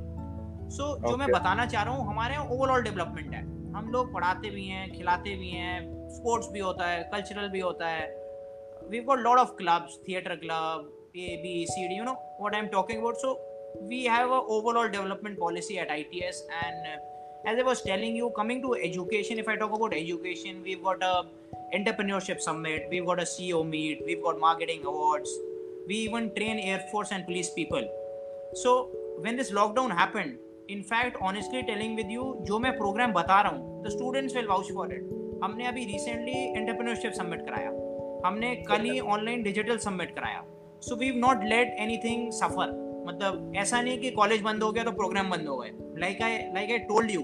[0.70, 1.10] So so, okay.
[1.10, 3.42] जो मैं बताना चाह रहा हूँ हमारे यहाँ overall development है
[3.72, 7.88] हम लोग पढ़ाते भी हैं खिलाते भी हैं स्पोर्ट्स भी होता है कल्चरल भी होता
[7.88, 8.06] है
[8.90, 12.60] we got lot of clubs theatre club A B C D you know what I
[12.60, 13.38] am talking about so
[13.78, 16.96] we have a overall development policy at ITS and uh,
[17.46, 21.02] as I was telling you coming to education if I talk about education we've got
[21.02, 21.24] a
[21.74, 25.30] entrepreneurship summit, we've got a CEO meet, we've got marketing awards,
[25.86, 27.88] we even train Air Force and police people.
[28.54, 33.40] So when this lockdown happened, in fact, honestly telling with you, जो मैं programme बता
[33.42, 35.06] रहा हूँ the students will vouch for it.
[35.44, 37.70] हमने अभी recently entrepreneurship summit कराया
[38.26, 40.44] हमने कल ही ऑनलाइन डिजिटल सबमिट कराया
[40.86, 42.72] so we not let anything suffer
[43.06, 46.38] मतलब ऐसा नहीं कि कॉलेज बंद हो गया तो प्रोग्राम बंद हो गए। Like I
[46.38, 47.20] like I told you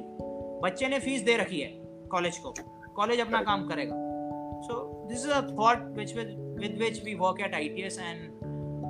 [0.62, 1.68] बच्चे ने फ़ीस दे रखी है
[2.10, 2.54] कॉलेज को।
[2.96, 3.94] कॉलेज अपना काम करेगा।
[4.62, 7.98] So this is a thought which with with which we work at I T S
[7.98, 8.30] and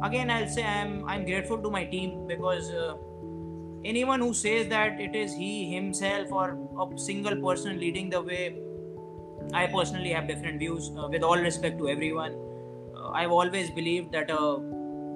[0.05, 2.73] again I say I am I am grateful to my team because
[3.89, 8.15] any one who says that it is he himself or a single person leading the
[8.15, 8.47] way
[9.55, 12.35] I personally have different views with all respect to to everyone.
[12.97, 14.31] Uh, I've always believed that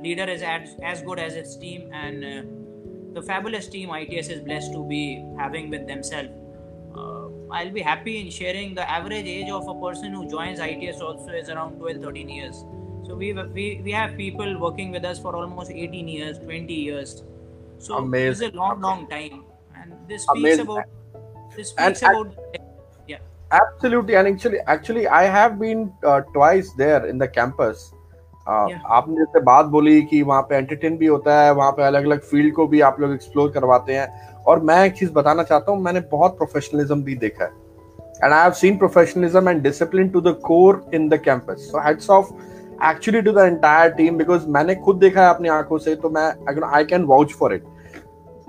[0.03, 2.43] leader is as, as good as its team and uh,
[3.13, 6.31] the fabulous team ITS is blessed to be having with themselves
[7.53, 11.31] I'll be happy in sharing the average age of a person who joins ITS also
[11.31, 12.65] is around 12 13 years.
[13.07, 17.25] So we we, we have people working with us for almost 18 years, 20 years.
[17.79, 18.49] So Amazing.
[18.49, 19.45] it's a long, long time.
[19.75, 20.67] And this speaks Amazing.
[20.67, 20.85] about
[21.57, 22.35] this speaks and, about
[23.09, 23.19] yeah.
[23.51, 27.93] Absolutely, and actually, actually, I have been uh, twice there in the campus.
[28.49, 32.21] आपने जैसे बात बोली कि वहाँ पे entertain भी होता है वहाँ पे अलग अलग
[32.21, 34.09] फ़ील्ड को भी आप लोग एक्सप्लोर करवाते हैं।
[34.47, 37.51] और मैं एक चीज़ बताना चाहता हूँ मैंने बहुत प्रोफेशनलिज्म भी देखा है।
[38.25, 42.11] And I have seen professionalism and discipline to the core in the campus so heads
[42.11, 42.33] of
[42.85, 46.29] actually to the entire team because मैंने खुद देखा है अपनी आँखों से तो मैं
[46.67, 47.65] I can vouch for it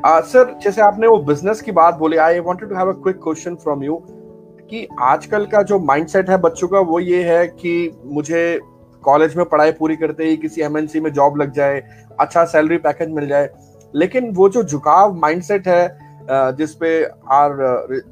[0.05, 3.55] sir जैसे आपने वो बिज़नेस की बात बोली I wanted to have a quick question
[3.55, 4.01] from you
[4.69, 7.73] कि आजकल का जो माइंडसेट है बच्चों का वो ये है कि
[8.05, 8.59] मुझे
[9.03, 11.81] कॉलेज में पढ़ाई पूरी करते ही किसी एमएनसी में जॉब लग जाए
[12.19, 13.49] अच्छा सैलरी पैकेज मिल जाए।
[13.93, 16.09] लेकिन वो जो झुकाव माइंडसेट है
[16.57, 17.51] जिसपे our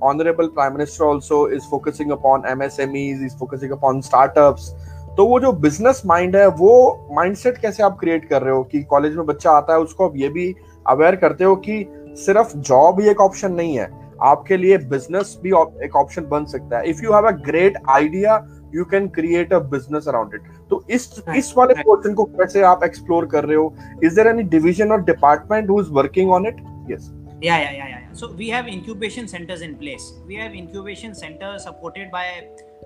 [0.03, 4.73] honourable prime minister also is focusing upon MSMEs is focusing upon startups
[5.17, 8.81] तो वो जो बिज़नेस माइंड है, वो माइंडसेट कैसे आप क्रिएट कर रहे हो कि
[8.83, 10.53] कॉलेज में बच्चा आता है, उसको आप ये भी
[10.85, 11.85] अवेयर करते हो कि
[12.17, 13.89] सिर्फ़ जॉब ही एक ऑप्शन नहीं है,
[14.23, 15.49] आपके लिए बिज़नेस भी
[15.85, 18.37] एक ऑप्शन बन सकता है। If you have a great idea
[18.74, 22.84] you can create a business around it तो इस इस वाले पोर्शन को कैसे आप
[22.84, 26.64] एक्सप्लोर कर रहे हो इज देयर एनी डिवीजन और department who is working on it
[26.90, 27.12] yes
[27.44, 31.64] yeah yeah yeah yeah so we have incubation centers in place we have incubation centers
[31.68, 32.24] supported by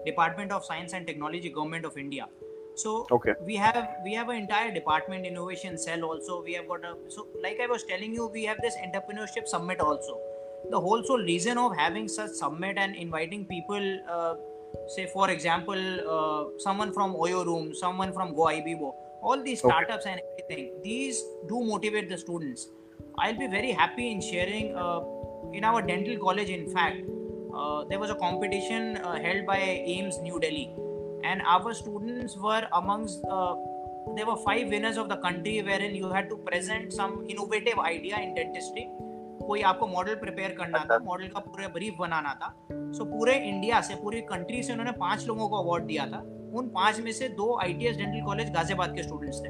[0.06, 2.26] department of science and technology government of india
[2.82, 3.34] so okay.
[3.44, 7.26] we have we have an entire department innovation cell also we have got a so
[7.46, 10.18] like i was telling you we have this entrepreneurship summit also
[10.70, 14.34] the whole sole reason of having such summit and inviting people uh,
[14.87, 15.81] say for example
[16.15, 20.11] uh, someone from oyo room someone from Goibibo all these startups okay.
[20.11, 22.67] and everything these do motivate the students.
[23.17, 25.01] I'll be very happy in sharing uh,
[25.53, 27.01] in our dental college in fact
[27.55, 30.71] uh, there was a competition uh, held by AIIMS new delhi.
[31.23, 33.55] And our students were amongst uh,
[34.15, 38.19] there were five winners of the country wherein you had to present some innovative idea
[38.19, 38.89] in dentistry
[39.47, 42.53] कोई आपको model prepare करना था model का पूरा brief बनाना था
[42.97, 46.19] सो पूरे India से पूरी कंट्री से उन्होंने पाँच लोगों को अवार्ड दिया था
[46.59, 49.49] उन पाँच में से दो आईटीएस डेंटल कॉलेज गाजियाबाद के स्टूडेंट्स थे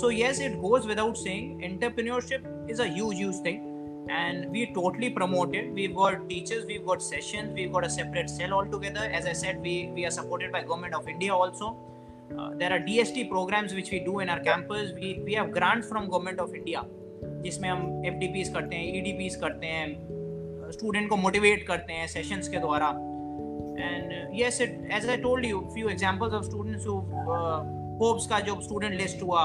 [0.00, 3.68] so yes it goes without saying entrepreneurship is a huge huge thing
[4.08, 8.30] and we totally promote it we've got teachers we've got sessions we've got a separate
[8.30, 11.76] cell altogether as i said we we are supported by government of india also
[12.38, 15.88] uh, there are dst programs which we do in our campus we we have grants
[15.88, 16.82] from government of india
[17.42, 22.48] जिसमें हम F करते हैं ई e करते हैं student को motivate करते हैं sessions
[22.48, 22.88] के द्वारा।
[23.80, 26.94] And yes it as I told you few examples of students who
[28.00, 29.42] hopes का जो स्टूडेंट लिस्ट हुआ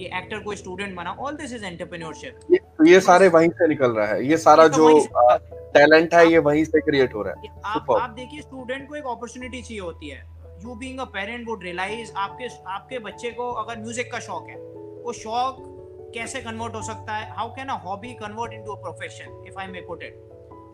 [0.00, 3.90] ये एक्टर कोई स्टूडेंट बना ऑल दिस इज़ एंटरप्रेन्योरशिप ये, ये सारे वहीं से निकल
[3.92, 5.36] रहा है। ये सारा तो जो
[5.74, 9.04] टैलेंट है ये वहीं से क्रिएट हो रहा है। आप आप देखिए स्टूडेंट को एक
[9.06, 10.22] अपॉर्चुनिटी चाहिए होती है।
[10.64, 14.56] You being a parent would realise आपके आपके बच्चे को अगर म्यूज़िक का शौक है
[15.04, 15.62] वो शौक
[16.14, 17.30] कैसे कन्वर्ट हो सकता है?
[17.32, 20.14] How can a hobby convert into a profession if I may put it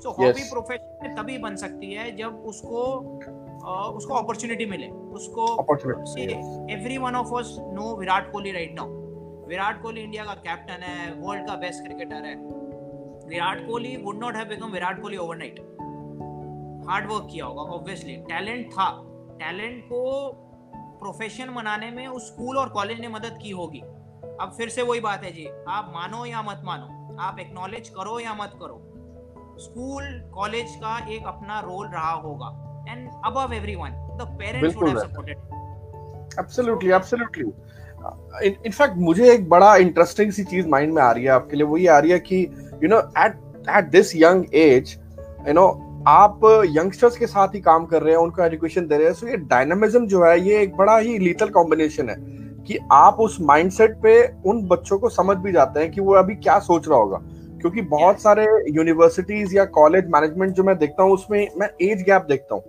[0.02, 2.82] so hobby profession तभी बन सकती है जब उसको
[3.66, 5.46] uh, उसको अपॉर्चुनिटी मिले। उसको
[6.72, 8.88] every one of us know Virat Kohli right now
[9.48, 12.34] Virat Kohli India का कैप्टन है वर्ल्ड का बेस्ट क्रिकेटर है।
[13.28, 15.60] Virat Kohli would not have become Virat Kohli overnight
[16.88, 18.88] hard work किया होगा ऑब्वियसली टैलेंट था।
[19.40, 20.02] टैलेंट को
[21.00, 23.82] प्रोफेशन बनाने में उस स्कूल और कॉलेज ने मदद की होगी।
[24.40, 28.18] अब फिर से वही बात है जी। आप मानो या मत मानो आप एक्नॉलेज करो
[28.20, 28.82] या मत करो
[29.60, 32.48] स्कूल कॉलेज का एक अपना रोल रहा होगा।
[32.88, 35.36] And above everyone the parents would have supported
[36.38, 37.44] absolutely absolutely
[38.46, 41.76] in fact मुझे एक बड़ा इंटरेस्टिंग सी चीज़ माइंड में आ रही है आपके लिए। वो
[41.76, 42.42] ये आ रही है कि
[42.82, 43.36] you know at
[43.70, 44.96] at this young age
[45.48, 45.66] you know
[46.08, 49.26] आप यंगस्टर्स के साथ ही काम कर रहे हैं उनको एजुकेशन दे रहे हैं। सो
[49.28, 52.16] ये डायनामिज्म जो है ये एक बड़ा ही लीथल कॉम्बिनेशन है।
[52.66, 56.34] कि आप उस माइंडसेट पे उन बच्चों को समझ भी जाते हैं कि वो अभी
[56.34, 57.20] क्या सोच रहा होगा।
[57.60, 62.22] क्योंकि बहुत सारे यूनिवर्सिटीज या कॉलेज मैनेजमेंट जो मैं देखता हूँ उसमें मैं एज गैप
[62.22, 62.64] देखता हूँ।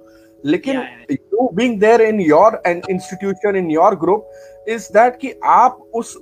[0.46, 0.76] लेकिन
[1.12, 4.32] you being there in your and institution in your group
[4.68, 6.18] is that कि आप उस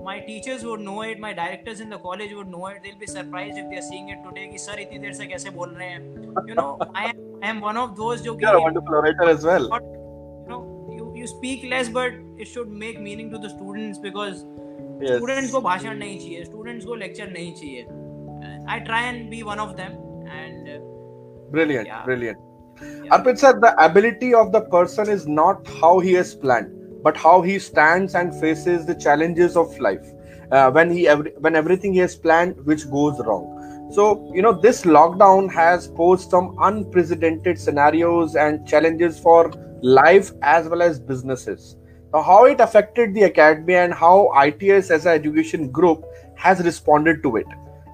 [0.04, 2.82] My teachers would know it, my directors in the college would know it.
[2.82, 5.70] They'll be surprised if they're seeing it today कि sir इतनी देर से कैसे बोल
[5.70, 6.00] रहे हैं.
[6.48, 9.28] You know, I am, I am one of those जो कि you're a wonderful orator
[9.34, 10.60] as well you know
[10.98, 14.44] you you speak less but it should make meaning to the students because
[15.00, 17.86] yes students को भाषण नहीं चाहिए, students को lecture नहीं चाहिए.
[18.68, 19.92] I try and be one of them
[20.38, 20.78] and uh,
[21.50, 22.04] brilliant Yeah.
[22.04, 22.38] brilliant
[22.82, 23.16] yeah.
[23.16, 26.70] Arpit sir, the ability of the person is not how he has planned,
[27.02, 30.06] but how he stands and faces the challenges of life
[30.50, 33.48] uh, when he every, when everything he has planned which goes wrong.
[33.89, 40.67] so you know this lockdown has posed some unprecedented scenarios and challenges for life as
[40.67, 41.77] well as businesses.
[42.13, 46.03] Now, how it affected the academy and how ITS as an education group
[46.35, 47.47] has responded to it.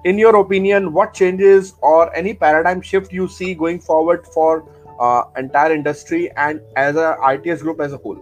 [0.04, 4.68] In your opinion, what changes or any paradigm shift you see going forward for
[5.00, 8.18] uh, entire industry and as a ITS group as a whole?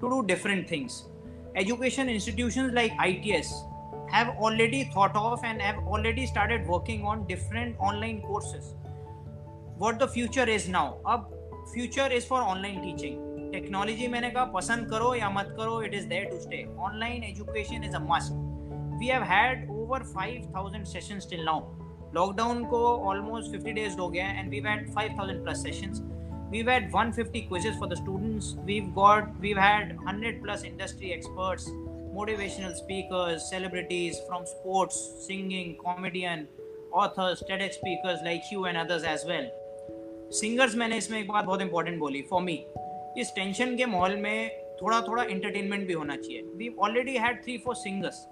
[0.00, 1.08] to do different things
[1.54, 3.64] education institutions like its
[4.12, 8.74] have already thought of and have already started working on different online courses
[9.78, 11.28] what the future is now अब
[11.74, 13.20] future is for online teaching
[13.52, 17.84] technology मैंने कहा पसंद करो या मत करो it is there to stay online education
[17.84, 18.32] is a must
[19.00, 21.60] we have had over 5000 sessions till now
[22.14, 26.02] lockdown को almost 50 days हो गया and we've had 5000 plus sessions
[26.52, 31.68] we've had 150 quizzes for the students we've got we've had 100 plus industry experts
[32.18, 34.96] motivational speakers celebrities from sports
[35.26, 36.46] singing comedian
[36.92, 39.50] authors TEDx speakers like you and others as well
[40.34, 42.54] singers मैंने इसमें एक बात बहुत important बोली for me
[43.20, 44.50] इस tension के माहौल में
[44.82, 48.26] थोड़ा थोड़ा एंटरटेनमेंट भी होना चाहिए we already had three four singers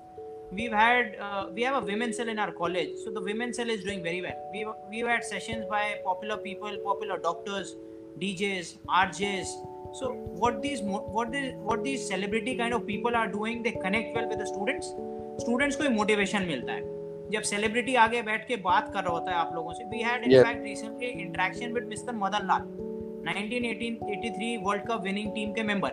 [0.52, 3.68] we've had uh, we have a women cell in our college so the women cell
[3.70, 7.74] is doing very well we we've had sessions by popular people popular doctors
[8.22, 9.52] djs rjs
[9.92, 14.14] so what these what these what these celebrity kind of people are doing they connect
[14.14, 14.90] well with the students
[15.44, 16.98] students को motivation मिलता है
[17.30, 20.24] जब celebrity आगे बैठ के बात कर रहा होता है आप लोगों से we had.
[20.32, 22.62] In fact recently interaction with mister Madan Lal
[23.28, 25.90] 1983 world cup winning team के मेंबर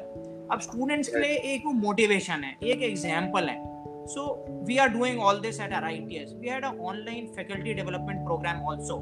[0.51, 3.65] अब स्टूडेंट्स के लिए एक वो मोटिवेशन है एक एग्जांपल है
[4.11, 4.23] so
[4.67, 8.61] we are doing all this at our ITS we had an online faculty development program
[8.61, 8.95] also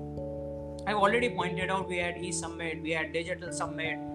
[0.87, 4.14] I've already pointed out we had e-summit we had digital summit Uh,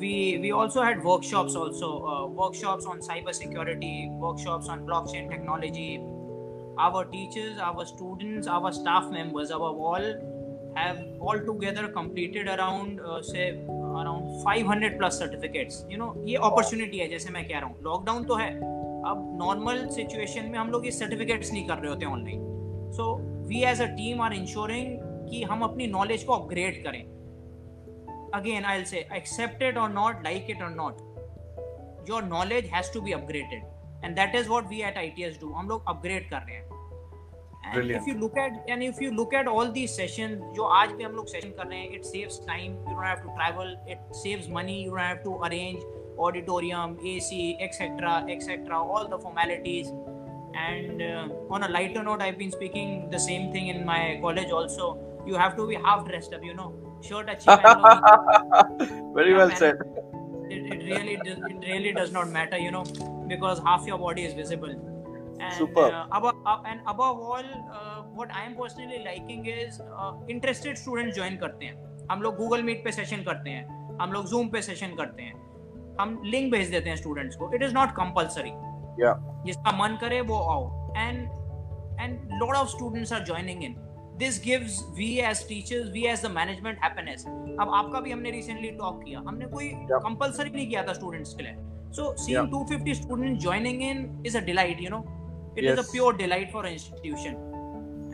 [0.00, 6.00] we we also had workshops also uh, workshops on cyber security workshops on blockchain technology
[6.78, 10.06] our teachers our students our staff members our all
[10.76, 13.48] have all together completed around uh, say
[14.00, 18.24] around 500 plus certificates you know ये opportunity है जैसे मैं कह रहा हूँ lockdown
[18.24, 18.50] तो है
[19.10, 22.40] अब नॉर्मल सिचुएशन में हम लोग ये सर्टिफिकेट्स नहीं कर रहे होते online
[22.96, 23.14] so
[23.48, 24.98] we as a team are ensuring
[25.30, 27.04] कि हम अपनी नॉलेज को अपग्रेड करें
[28.34, 31.00] again i'll say accept it or not like it or not
[32.08, 33.62] your knowledge has to be upgraded.
[34.02, 35.52] And that is what we at ITS do.
[35.52, 36.64] हम लोग upgrade कर
[37.70, 40.92] and if you look at and if you look at all these sessions जो आज
[40.98, 42.76] भी हम लोग session it saves time.
[42.88, 43.76] You don't have to travel.
[43.86, 44.82] It saves money.
[44.84, 45.82] You don't have to arrange
[46.18, 49.92] auditorium AC etc etc all the formalities.
[50.54, 54.50] And uh, on a lighter note I've been speaking the same thing in my college
[54.50, 54.98] also.
[55.26, 56.72] You have to be half dressed up you know.
[57.02, 57.46] Shirt अच्छी
[59.14, 59.76] Very well said.
[60.50, 62.82] it, it really it really does not matter you know
[63.28, 65.92] because half your body is visible and Superb.
[65.92, 70.80] uh, above uh, and above all uh, what i am personally liking is uh, interested
[70.84, 74.48] students join करते हैं हम लोग Google meet पे session करते हैं हम लोग zoom
[74.48, 75.34] पे सेशन करते हैं
[76.00, 78.52] हम लिंक भेज देते हैं स्टूडेंट्स को it is not compulsory
[79.00, 79.18] Yeah.
[79.46, 81.18] जिसका मन करे वो आओ and
[82.00, 83.74] and lot of students are joining in
[84.19, 88.69] this gives we as teachers we as the management happiness अब आपका भी हमने रिसेंटली
[88.81, 91.55] टॉक किया हमने कोई कंपलसरी नहीं किया था स्टूडेंट्स के लिए
[91.97, 95.03] so seeing 250 students joining in is a delight you no
[95.57, 97.41] it is a pure delight for institution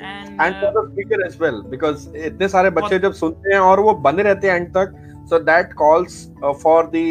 [0.01, 3.93] and for the speaker as well because इतने सारे बच्चे जब सुनते हैं और वो
[4.07, 4.95] बने रहते हैं एंड तक
[5.30, 6.25] so that calls
[6.63, 7.05] for the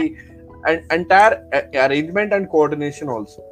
[0.91, 3.43] entire arrangement and coordination also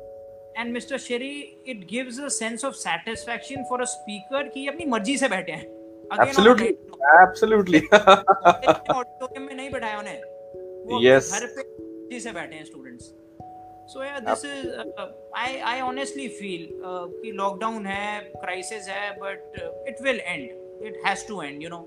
[0.61, 1.35] And mr sherry
[1.73, 5.69] it gives a sense of satisfaction for a speaker कि अपनी मर्ज़ी से बैठे हैं।
[6.15, 6.71] absolutely.
[7.19, 7.81] absolutely.
[8.95, 10.21] ऑडिटोरियम में नहीं बैठाया उन्हें।
[10.85, 11.31] वो yes.
[11.31, 13.05] घर पे मर्ज़ी से बैठे हैं students
[13.93, 14.69] so yeah this is
[15.37, 16.67] I I honestly feel
[17.23, 19.53] कि लॉकडाउन है क्राइसिस है but
[19.87, 20.43] it will end
[20.85, 21.81] it has to end you know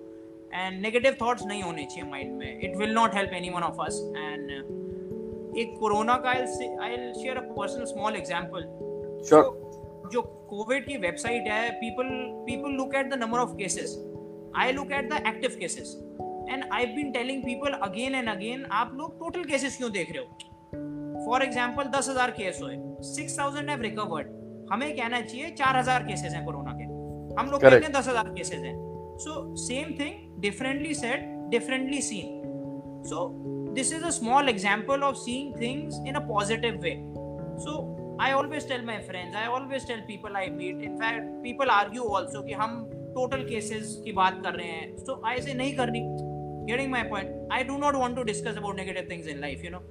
[0.55, 3.81] and negative thoughts नहीं होने चाहिए माइंड में। It will not help any one of
[3.81, 4.51] us and
[5.57, 8.63] एक corona का I share a personal small example
[10.13, 12.09] जो Covid की website है people
[12.47, 13.97] people look at the number of cases
[14.57, 15.95] I look at the active cases
[16.51, 20.25] and I been telling people again and again आप लोग total cases क्यों देख रहे
[20.25, 21.27] हो?
[21.27, 22.77] For example दस हज़ार केस हुए.
[23.09, 24.27] सिक्स थाउज़ेंड हैव रिकवर्ड
[24.73, 26.85] हमें कहना चाहिए चार हज़ार केसेस हैं कोरोना के.
[27.41, 28.75] हम लोग कहते हैं दस हज़ार केसेस हैं.
[29.19, 33.27] So same thing differently set differently seen so
[33.74, 36.96] this is a small example of seeing things in a positive way
[37.66, 37.76] so
[38.20, 42.04] i always tell my friends i always tell people i meet in fact people argue
[42.04, 42.74] also कि हम
[43.18, 46.02] total cases की बात कर रहे हैं so I say नहीं करनी
[46.70, 49.72] getting my point i do not want to discuss about negative things in life you
[49.76, 49.82] know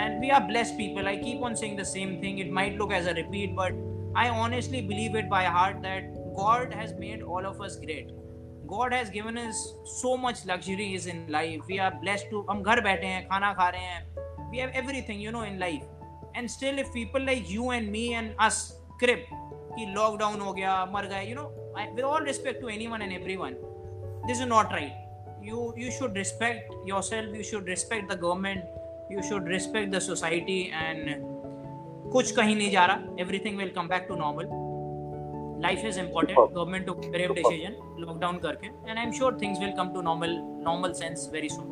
[0.00, 2.92] and we are blessed people i keep on saying the same thing it might look
[2.92, 3.78] as a repeat but
[4.24, 8.10] i honestly believe it by heart that god has made all of us great
[8.71, 9.55] God has given is
[9.91, 13.67] so much luxuries in life we are blessed to हम घर बैठे हैं खाना खा
[13.69, 17.71] रहे हैं। We have everything you know in life and still if people like you
[17.73, 18.59] and me and us
[18.99, 21.47] crib कि lockdown हो गया मर गए you know
[21.95, 23.57] with all respect to any one and every one
[24.27, 29.11] this is not right you you should respect your self you should respect the government
[29.11, 31.15] you should respect the society and
[32.11, 33.15] कुछ कहीं नहीं जा रहा.
[33.19, 34.59] Everything will come back to normal
[35.63, 36.37] life is important.
[36.53, 37.73] Government to grave decision
[38.05, 40.33] lockdown karke and i'm sure things will come to normal
[40.69, 41.69] normal sense very soon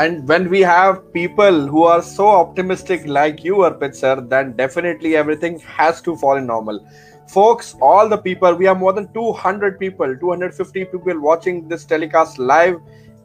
[0.00, 5.16] and when we have people who are so optimistic like you Arpit sir then definitely
[5.16, 6.80] everything has to fall in normal
[7.28, 12.38] folks all the people we have more than 200 people 250 people watching this telecast
[12.38, 12.80] live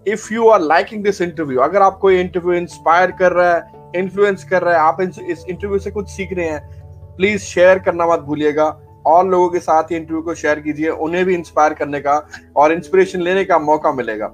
[0.06, 4.44] if you are liking this interview अगर आप कोई interview inspire कर रहा है influence
[4.50, 8.20] कर रहा है आप इस इंटरव्यू से कुछ सीख रहे हैं प्लीज़ शेयर करना मत
[8.30, 8.68] भूलिएगा
[9.06, 12.18] और लोगों के साथ ये इंटरव्यू को शेयर कीजिए उन्हें भी इंस्पायर करने का
[12.56, 14.26] और इंस्पिरेशन लेने का मौका मिलेगा।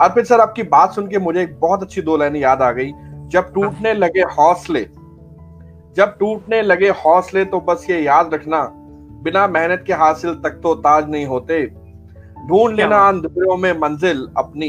[0.00, 2.92] अर्पित सर आपकी बात सुन के मुझे एक बहुत अच्छी दो लाइनें याद आ गई।
[3.28, 4.86] जब टूटने लगे हौसले
[5.96, 8.62] जब टूटने लगे हौसले तो बस ये याद रखना
[9.24, 11.64] बिना मेहनत के हासिल तक तो ताज नहीं होते।
[12.48, 14.68] ढूंढ लेना अंधेरों में मंजिल अपनी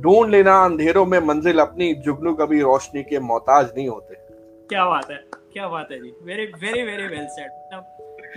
[0.00, 4.14] ढूंढ लेना अंधेरों में मंजिल अपनी जुगनू कभी रोशनी के मोहताज नहीं होते।
[4.68, 7.50] क्या बात है क्या बात है जी। Very very very well said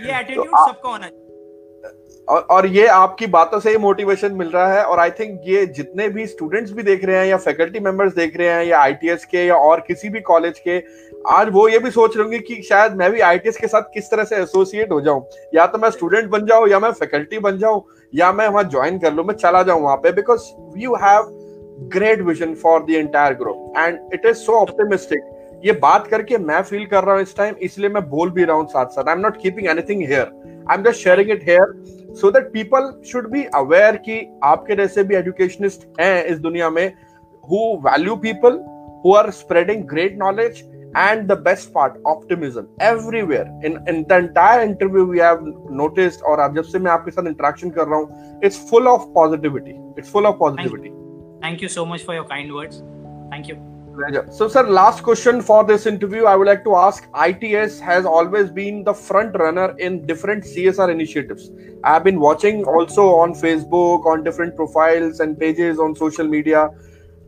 [0.06, 1.18] ये एटीट्यूड तो सबका होना चाहिए।
[2.28, 5.64] और और ये आपकी बातों से ही मोटिवेशन मिल रहा है और आई थिंक ये
[5.78, 9.24] जितने भी स्टूडेंट्स भी देख रहे हैं या फैकल्टी मेंबर्स देख रहे हैं या आईटीएस
[9.24, 10.78] के या और किसी भी कॉलेज के
[11.30, 14.10] आज वो ये भी सोच रहे होंगे कि शायद मैं भी आईटीएस के साथ किस
[14.10, 15.24] तरह से एसोसिएट हो जाऊँ।
[15.54, 17.82] या तो मैं स्टूडेंट बन जाऊँ या मैं फैकल्टी बन जाऊँ
[18.14, 21.28] या मैं वहाँ ज्वाइन कर लू मैं चला जाऊँ वहाँ पे because you have
[21.92, 25.31] great vision for the entire group and it is so optimistic
[25.64, 28.56] ये बात करके मैं फील कर रहा हूँ इस टाइम इसलिए मैं बोल भी रहा
[28.56, 30.32] हूँ साथ साथ I am not keeping anything here
[30.70, 31.72] I am just sharing it here
[32.20, 36.86] so that people should be aware कि आपके जैसे भी एजुकेशनिस्ट हैं इस दुनिया में
[37.44, 38.60] who value people
[39.04, 40.62] who are spreading great knowledge
[40.94, 43.46] and the best part optimism everywhere.
[43.62, 45.42] In in the entire interview we have
[45.72, 49.10] noticed और अब जब से मैं आपके साथ इंटरेक्शन कर रहा हूँ it's full of
[49.14, 49.76] positivity.
[49.98, 50.96] It's full of positivity.
[51.42, 52.82] Thank you so much for your kind words.
[53.30, 53.71] Thank you.
[54.30, 56.24] So, sir, last question for this interview.
[56.24, 60.90] I would like to ask ITS has always been the front runner in different CSR
[60.90, 61.50] initiatives.
[61.84, 66.70] I have been watching also on Facebook, on different profiles and pages on social media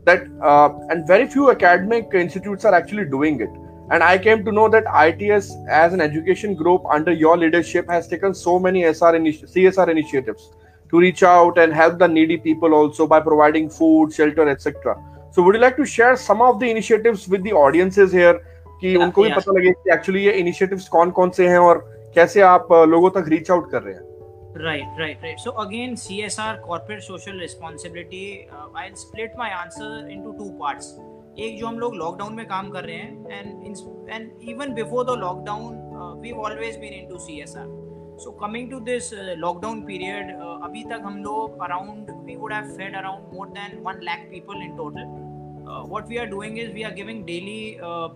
[0.05, 3.49] that, uh, and very few academic institutes are actually doing it.
[3.91, 8.07] And I came to know that ITS, as an education group under your leadership, has
[8.07, 10.51] taken so many SR initi- CSR initiatives
[10.89, 14.95] to reach out and help the needy people also by providing food, shelter, etc.
[15.34, 18.36] So would you like to share some of the initiatives with the audiences here
[18.82, 19.38] कि yeah, उनको भी yeah.
[19.38, 21.78] पता लगे कि actually ये initiatives कौन कौन से हैं और
[22.14, 24.08] कैसे आप लोगों तक रीच आउट कर रहे हैं
[24.62, 28.22] right right right so again csr corporate social responsibility
[28.56, 30.88] uh, i'll split my answer into two parts
[31.38, 35.18] एक जो हम लोग लॉकडाउन में काम कर रहे हैं and and even before the
[35.20, 35.78] lockdown
[36.20, 37.66] we've always been into CSR.
[38.18, 42.52] So coming to this uh, lockdown period, uh, अभी तक हम लोग around we would
[42.52, 45.23] have fed around more than one lakh people in total.
[45.67, 47.79] Uh, what we are doing is we are giving daily.
[47.79, 48.09] Uh,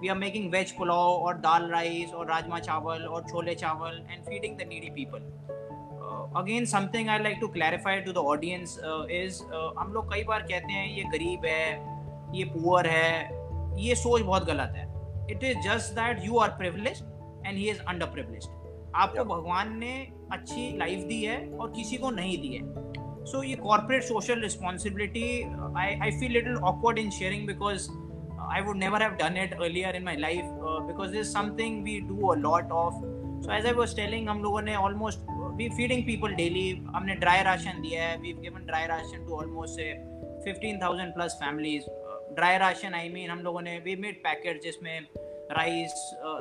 [0.00, 4.24] we are making veg pulao or dal rice or rajma chawal or chole chawal and
[4.26, 5.20] feeding the needy people.
[6.00, 10.12] Uh, again, something I like to clarify to the audience uh, is uh, हम लोग
[10.12, 11.64] कई बार कहते हैं ये गरीब है
[12.38, 13.12] ये poor है
[13.84, 14.86] ये सोच बहुत गलत है
[15.30, 17.02] it is just that you are privilege
[17.46, 18.48] and he is under privilege
[18.94, 19.28] आपको Yeah.
[19.28, 19.94] भगवान ने
[20.32, 22.93] अच्छी लाइफ दी है और किसी को नहीं दी है
[23.32, 25.28] सो ये corporate social responsibility
[25.76, 27.88] I I feel little awkward in sharing because
[28.46, 31.82] I would never have done it earlier in my life uh, because this is something
[31.82, 32.94] we do a lot of.
[33.44, 35.20] So as I was telling, हम लोगों ने almost
[35.58, 36.66] we feeding people daily.
[36.96, 38.20] हमने dry ration दिया है.
[38.22, 39.90] We've given dry ration to almost say
[40.44, 41.84] 15,000 plus families.
[41.84, 45.06] Uh, dry ration I mean हम लोगों ने we made packets जिसमें
[45.52, 45.94] राइस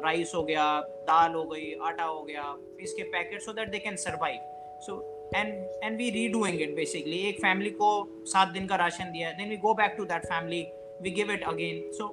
[0.04, 0.66] राइस हो गया
[1.08, 4.40] दाल हो गई आटा हो गया इसके packet so that they can survive
[4.82, 4.96] so
[5.36, 5.53] and
[5.84, 7.89] and we redoing it basically एक फैमिली को
[8.26, 10.61] सात दिन का राशन दिया then we go back to that family
[11.01, 12.07] we give it again so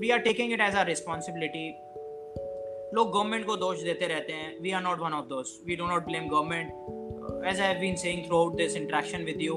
[0.00, 1.68] we are taking it as a responsibility
[2.94, 4.48] लोग government को दोष देते रहते हैं.
[4.62, 8.24] We are not one of those we do not blame government as I been saying
[8.38, 9.54] throughout this interaction with you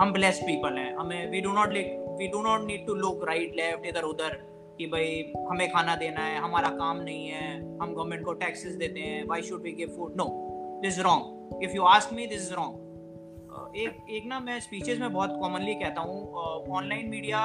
[0.00, 0.94] हम blessed people हैं.
[0.96, 1.74] हमें we do not
[2.18, 4.34] we do not need to look right left इधर, उधर,
[4.78, 9.00] कि भाई हमें खाना देना है, हमारा काम नहीं है, हम गवर्नमेंट को टैक्सेस देते
[9.00, 10.26] हैं why should we give food no
[10.82, 15.12] this wrong if you ask me this is wrong एक एक ना मैं स्पीचेस में
[15.12, 17.40] बहुत कॉमनली कहता हूँ online media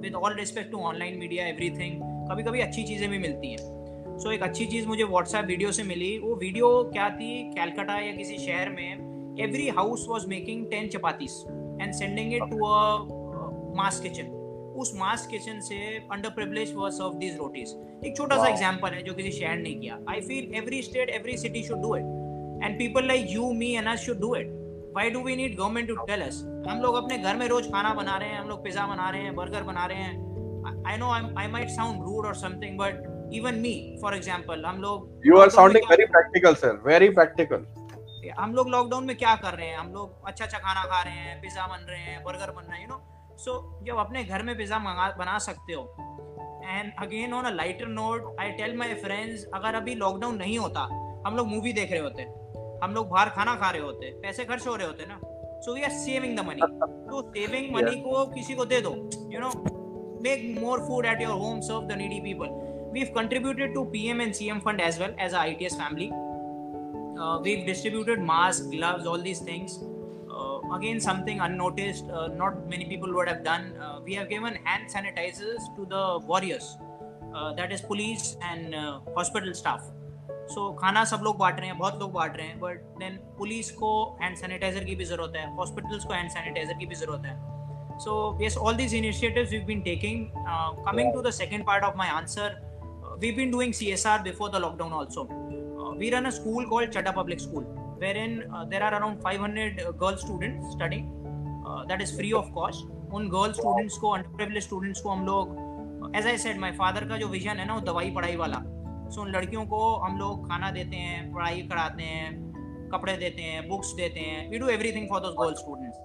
[0.00, 2.00] with all respect to online media everything
[2.30, 5.72] कभी कभी अच्छी चीज़ें भी मिलती हैं। सो so, एक अच्छी चीज़ मुझे व्हाट्सएप वीडियो
[5.72, 7.32] से मिली। वो वीडियो क्या थी?
[7.54, 11.42] कैलकाटा या किसी शहर में every house was making ten chapatis
[11.82, 14.36] and sending it to a mass kitchen
[14.76, 15.76] उस मास किचन से
[16.12, 17.74] under privilege we're serve these rotis
[18.06, 21.36] एक छोटा सा एग्ज़ाम्पल है जो किसी शहर ने किया। I feel every state every
[21.36, 22.18] city should do it
[22.64, 24.46] and people like you me and us should do it
[24.94, 27.94] why do we need government to tell us हम लोग अपने घर में रोज खाना
[27.94, 30.30] बना रहे हैं हम लोग पिज्जा बना रहे हैं बर्गर बना रहे हैं।
[30.88, 35.22] I know I might sound rude और something but even me for example हम लोग
[35.22, 36.90] You are lockdown में sounding क्या- very practical, sir.
[36.90, 37.64] Very practical.
[38.40, 39.78] हम लोग लॉकडाउन में क्या कर रहे हैं?
[39.78, 42.80] हम लोग अच्छा अच्छा खाना खा रहे हैं पिज्जा बन रहे हैं बर्गर बन रहे
[42.80, 43.02] हैं यू नो
[43.36, 44.78] सो जब अपने घर में पिज्जा
[45.18, 45.96] बना सकते हो
[46.64, 50.80] and again on a lighter note I tell my friends अगर अभी लॉकडाउन नहीं होता
[51.26, 52.39] हम लोग मूवी देख रहे होते।
[52.82, 55.18] हम लोग बाहर खाना खा रहे होते पैसे खर्च हो रहे होते ना।
[55.60, 56.60] So we are saving the money
[57.10, 58.94] तो सेविंग मनी को किसी को दे दो
[59.32, 59.50] you know
[60.22, 62.58] make more food at your home serve the needy people
[62.92, 66.10] we have contributed to PM and CM fund as well as a ITS family
[67.44, 69.78] we have distributed mask gloves all these things
[70.74, 73.72] again something unnoticed not many people would have done
[74.04, 76.76] we have given hand sanitizers to the warriors
[77.60, 78.74] that is police and
[79.16, 79.96] hospital staff
[80.30, 83.16] so so, खाना सब लोग बांट रहे हैं बहुत लोग बांट रहे हैं बट देन
[83.38, 83.90] पुलिस को
[84.22, 88.38] हैंड सैनिटाइजर की भी ज़रूरत है हॉस्पिटल्स को हैंड सैनिटाइजर की भी ज़रूरत है। So
[88.42, 90.26] yes all these initiative we been taking
[90.86, 92.58] coming to the second part of my answer
[93.20, 95.28] we been doing C S R before the lockdown also
[95.98, 97.64] we run a school called Chhata public school
[98.00, 98.38] where in
[98.70, 101.00] there are around five hundred girl student study
[101.90, 106.16] that is free of cost उन girl students को under privilege students को हम लोग
[106.16, 108.62] as I said my father का जो vision है ना वो दवाई पढ़ाई वाला।
[109.10, 113.68] सो उन लड़कियों को हम लोग खाना देते हैं पढ़ाई कराते हैं कपड़े देते हैं
[113.68, 115.96] बुक्स देते हैं। We do everything for those girl students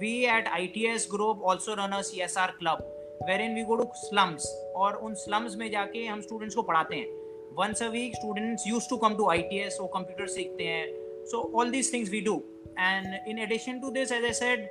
[0.00, 2.78] we at ITS group also run a CSR club
[3.28, 7.06] wherein we go to slums और उन स्लम्स में जाके हम स्टूडेंट्स को पढ़ाते हैं।
[7.58, 10.86] Once a week students use to come to I T S वो computer सीखते हैं।
[11.26, 12.42] So all these things we do
[12.78, 14.68] and in addition to this as I said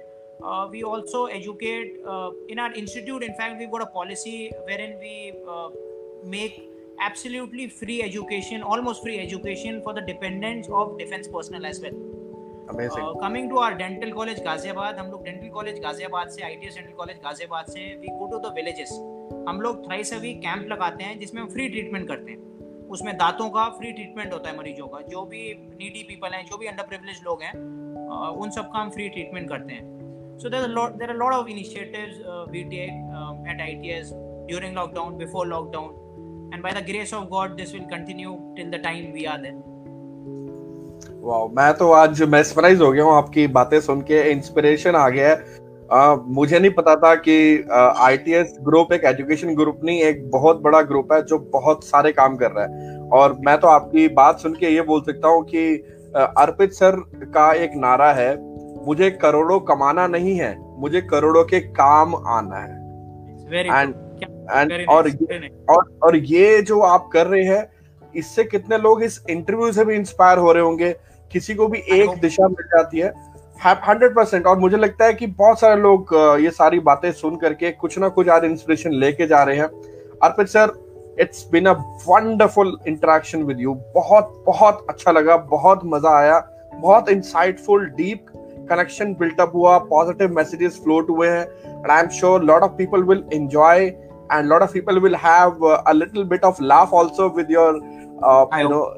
[0.71, 2.03] we also educate
[2.51, 5.15] in our institute in fact we got a policy where in we
[6.29, 6.61] make
[6.99, 12.01] absolutely free education almost free education for the dependents of defense personnel as well.
[13.21, 17.17] Coming to our dental college Ghaziabad हम लोग dental college Ghaziabad से ITS dental college
[17.23, 18.91] Ghaziabad से we go to the villages
[19.47, 23.49] हम लोग thrice a camp लगाते हैं जिसमें हम फ्री ट्रीटमेंट करते हैं। उसमें दांतों
[23.49, 26.83] का फ्री ट्रीटमेंट होता है मरीजों का। जो भी नीडी पीपल हैं जो भी अंडर
[26.83, 30.67] प्रिविलेज लोग हैं uh, उन सब का हम फ्री ट्रीटमेंट करते हैं। So there
[30.97, 32.21] there are lot of initiatives
[32.51, 34.11] we take at ITS
[34.47, 35.89] during lockdown before lockdown
[36.53, 39.61] and by the grace of God this will continue till the time we are there
[41.23, 45.29] वाह मैं तो आज mesmerise हो गया हूँ आपकी बातें सुन के इंस्पिरेशन आ गया
[45.29, 47.35] है। आ, मुझे नहीं पता था कि
[47.99, 52.35] आईटीएस ग्रुप एक एजुकेशन ग्रुप नहीं एक बहुत बड़ा ग्रुप है जो बहुत सारे काम
[52.35, 55.83] कर रहा है। और मैं तो आपकी बात सुन के ये बोल सकता हूँ कि
[56.17, 56.99] आ, अर्पित सर
[57.35, 58.31] का एक नारा है
[58.85, 62.81] मुझे करोड़ों कमाना नहीं है मुझे करोड़ों के काम आना है।
[63.71, 65.09] And- एंड और
[65.69, 67.67] और और ये जो आप कर रहे हैं
[68.15, 70.91] इससे कितने लोग इस इंटरव्यू से भी इंस्पायर हो रहे होंगे?
[71.31, 73.13] किसी को भी एक दिशा मिल जाती है।
[73.87, 77.71] हंड्रेड परसेंट और मुझे लगता है कि बहुत सारे लोग ये सारी बातें सुन करके
[77.71, 79.67] कुछ ना कुछ आज इंस्पिरेशन लेके जा रहे हैं।
[80.23, 80.71] Arpit sir
[81.19, 81.71] it's been a
[82.07, 86.39] wonderful interaction with you बहुत बहुत अच्छा लगा बहुत मज़ा आया
[86.73, 88.25] बहुत insightful deep
[88.69, 93.03] connection built up हुआ पॉजिटिव मैसेजेस फ्लोट हुए हैं। And I am sure lot of people
[93.03, 93.85] will enjoy
[94.30, 97.76] and lot of people will have uh, a little bit of laugh also with your
[98.22, 98.94] uh, you know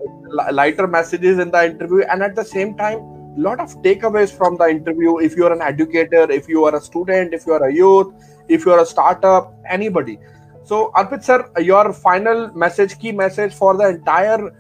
[0.53, 3.01] lighter messages in the interview and at the same time
[3.37, 6.81] lot of takeaways from the interview if you are an educator if you are a
[6.81, 8.13] student if you are a youth
[8.49, 10.19] if you are a startup anybody
[10.65, 14.51] so arpit sir your final message key message for the entire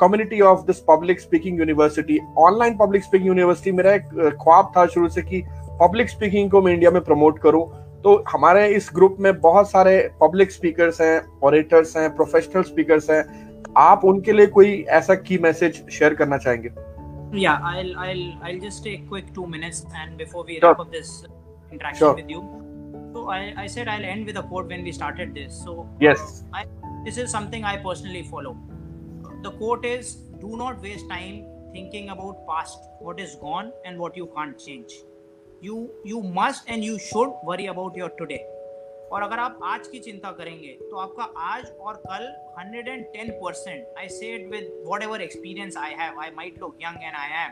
[0.00, 5.08] community of this public speaking university online public speaking university मेरा एक ख्वाब था शुरू
[5.16, 5.42] से कि
[5.82, 7.64] public speaking को मैं India में प्रमोट करूं
[8.03, 13.23] तो हमारे इस ग्रुप में बहुत सारे पब्लिक स्पीकर्स हैं ऑरेटर्स हैं प्रोफेशनल स्पीकर्स हैं
[13.77, 16.69] आप उनके लिए कोई ऐसा की मैसेज शेयर करना चाहेंगे
[17.33, 20.85] yeah i'll i'll i'll just take quick 2 minutes and before we wrap sure.
[20.85, 21.11] up this
[21.75, 22.15] interaction sure.
[22.17, 22.41] with you
[23.13, 26.43] so i i said i'll end with a quote when we started this so yes
[26.53, 26.65] I,
[27.05, 28.51] this is something i personally follow
[29.45, 31.37] the quote is do not waste time
[31.77, 34.99] thinking about past what is gone and what you can't change
[35.61, 38.41] you you must and you should worry about your today
[39.13, 42.27] और अगर आप आज की चिंता करेंगे तो आपका आज और कल
[42.61, 44.69] 110 percent I said with
[45.03, 47.51] whatever experience I have I might look young and I am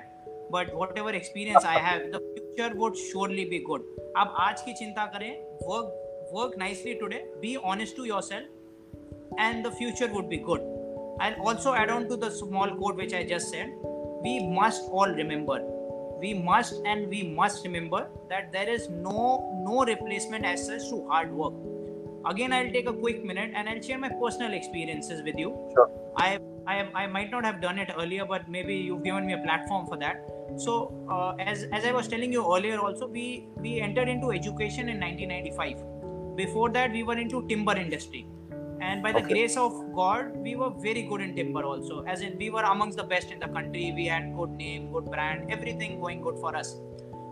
[0.54, 3.86] but whatever experience I have the future would surely be good
[4.18, 5.32] आप आज की चिंता करें
[5.64, 10.78] work work nicely today be honest to yourself and the future would be good
[11.24, 13.74] I'll also add on to the small quote which I just said.
[14.24, 15.58] We must all remember.
[16.20, 21.08] We must and we must remember that there is no no replacement as such to
[21.08, 21.54] hard work.
[22.26, 25.52] Again, I'll take a quick minute and I'll share my personal experiences with you.
[25.74, 25.90] Sure.
[26.18, 29.38] I I, I might not have done it earlier, but maybe you've given me a
[29.38, 30.26] platform for that.
[30.58, 34.90] So, uh, as as I was telling you earlier, also we we entered into education
[34.90, 36.36] in 1995.
[36.36, 38.28] Before that, we were into timber industry
[38.82, 39.34] and by the okay.
[39.34, 42.98] grace of god we were very good in timber also as in we were amongst
[42.98, 46.56] the best in the country we had good name good brand everything going good for
[46.56, 46.76] us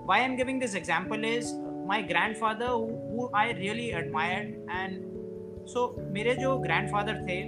[0.10, 1.54] why i'm giving this example is
[1.86, 5.06] my grandfather who, who i really admired and
[5.66, 7.40] so mere jo grandfather the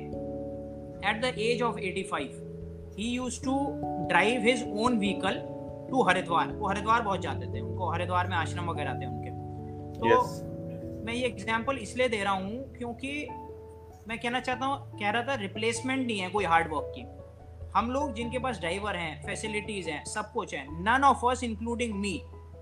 [1.03, 2.41] at the age of 85
[2.95, 3.55] he used to
[4.09, 5.39] drive his own vehicle
[5.91, 9.29] to Haridwar वो हरिद्वार बहुत जाते थे उनको हरिद्वार में आश्रम वगैरह थे उनके
[9.99, 10.33] तो yes.
[11.05, 13.13] मैं ये एग्जांपल इसलिए दे रहा हूँ क्योंकि
[14.09, 17.01] मैं कहना चाहता हूँ कह रहा था रिप्लेसमेंट नहीं है कोई हार्ड वर्क की
[17.75, 21.93] हम लोग जिनके पास ड्राइवर हैं फैसिलिटीज़ हैं सब कुछ है none of us including
[21.95, 22.13] me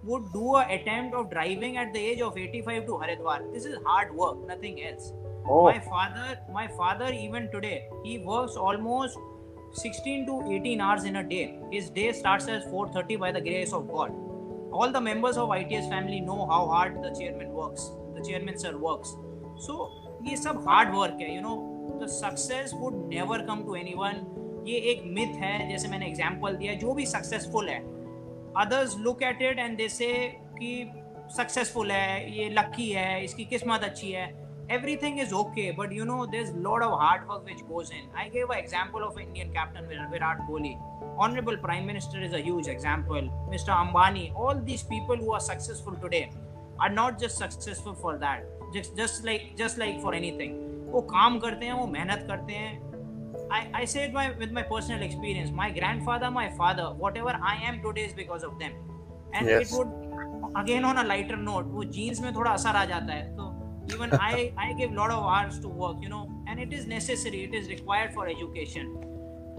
[0.06, 3.76] वो do attempt of driving at the age of eighty five to Haridwar this is
[3.88, 5.12] hard work nothing else
[5.48, 7.74] my father my father even today
[8.06, 9.20] he work almost
[9.76, 11.60] 16 to 18 hours in a day.
[11.72, 14.14] His day starts at 4:30 by the grace of God.
[14.72, 17.88] All the members of ITS family know how hard the chairman works.
[18.16, 19.16] The chairman sir works.
[19.60, 19.76] So
[20.30, 21.56] ये सब hard work है you know
[22.02, 23.94] the success would never come to any
[24.68, 27.80] ये एक myth है, जैसे मैंने example दिया, जो भी सक्सेसफुल है.
[28.58, 30.08] Others look at it and जैसे
[30.58, 30.72] कि
[31.36, 34.26] सक्सेसफुल है, ये लक्की है, इसकी किस्मत अच्छी है.
[34.98, 38.30] Everything is okay but you know this lord of hard work which goes in I
[38.30, 40.74] gave example of Indian captain Virat Kohli
[41.26, 46.22] honourable prime minister is as example mister Ambani all these people who successful today
[46.82, 50.61] are not just successful for that just like just like for anything
[50.93, 52.81] वो काम करते हैं वो मेहनत करते हैं
[53.51, 55.51] I, I say it my, with my personal experience.
[55.51, 58.73] My grandfather, my father, whatever I am today is because of them.
[59.35, 59.73] And yes.
[59.73, 59.91] it would,
[60.57, 63.37] again on a lighter note, वो jeans में थोड़ा असर आ जाता है.
[63.37, 63.53] So
[63.95, 67.45] even I, I give lot of hours to work, you know, and it is necessary.
[67.45, 68.93] It is required for education.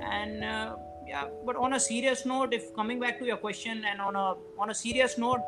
[0.02, 0.76] And uh,
[1.08, 4.28] yeah, but on a serious note, if coming back to your question, and on a
[4.60, 5.42] on a serious note,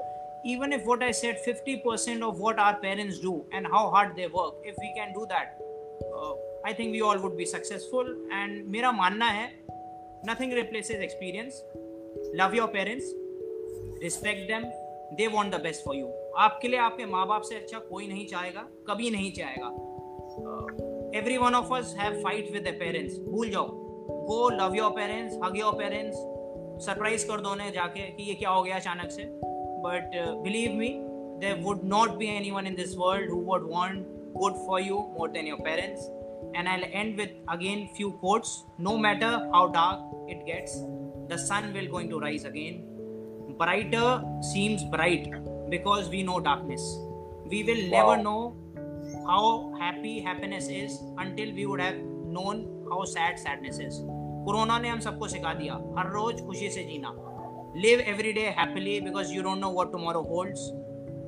[0.45, 4.27] even if what I said 50% of what our parents do and how hard they
[4.27, 5.59] work, if we can do that,
[6.15, 6.33] uh,
[6.65, 8.07] I think we all would be successful.
[8.33, 9.49] And मेरा मानना है
[10.25, 11.63] nothing replaces experience.
[12.35, 13.05] Love your parents,
[14.03, 14.65] respect them.
[15.19, 16.09] They want the best for you.
[16.39, 19.69] आपके लिए आपके माँ बाप से अच्छा कोई नहीं चाहेगा कभी नहीं चाहेगा
[21.39, 23.67] everyone of us have fight with parents भूल जाओ
[24.29, 26.17] go love your parents hug your parents
[26.87, 29.23] surprise कर दो उन्हें जाके कि ये क्या हो गया अचानक से
[29.84, 31.02] but uh, believe me
[31.40, 34.06] there would not be anyone in this world who would want
[34.40, 36.10] good for you more than your parents
[36.56, 40.78] and i'll end with again few quotes no matter how dark it gets
[41.30, 42.84] the sun will going to rise again
[43.58, 44.24] brighter
[44.54, 45.28] seems bright
[45.70, 46.84] because we know darkness
[47.50, 48.56] we will never know
[49.28, 54.02] how happy happiness is until we would have known how sad sadness is.
[54.46, 57.14] Corona ने हम सबको सिखा दिया हर रोज खुशी से जीना
[57.75, 60.73] live every day happily because you don't know what tomorrow holds.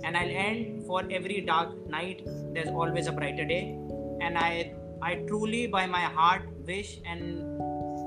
[0.04, 2.22] And i'll end for every dark night
[2.52, 3.78] there's always a brighter day.
[4.20, 4.72] And i
[5.02, 7.44] i truly by my heart wish and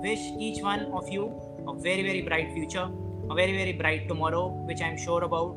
[0.01, 1.23] wish each one of you
[1.67, 2.89] a very very bright future
[3.29, 5.55] a very very bright tomorrow which i'm sure about.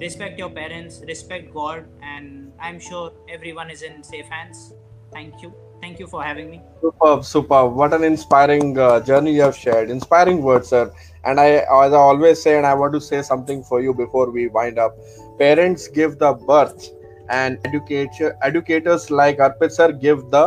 [0.00, 4.72] Respect your parents respect god and i'm sure everyone is in safe hands.
[5.12, 5.52] Thank you
[5.82, 6.60] thank you for having me.
[6.80, 7.74] Superb superb.
[7.74, 9.90] What an inspiring uh, journey you have shared.
[9.90, 10.84] Inspiring words sir.
[11.24, 11.48] And i
[11.84, 14.78] as i always say and i want to say something for you before we wind
[14.78, 14.96] up.
[15.38, 16.90] Parents give the birth
[17.28, 20.44] and educator educators like arpit sir give the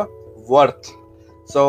[0.55, 0.91] worth.
[1.53, 1.65] So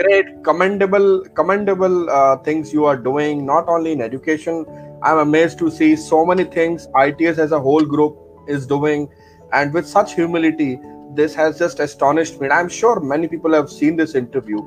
[0.00, 1.08] great commendable
[1.40, 4.64] commendable uh, things you are doing not only in education.
[5.02, 8.16] I'm amazed to see so many things ITS as a whole group
[8.48, 9.08] is doing.
[9.52, 10.78] And with such humility
[11.18, 12.48] this has just astonished me.
[12.48, 14.58] I'm sure many people have seen this interview.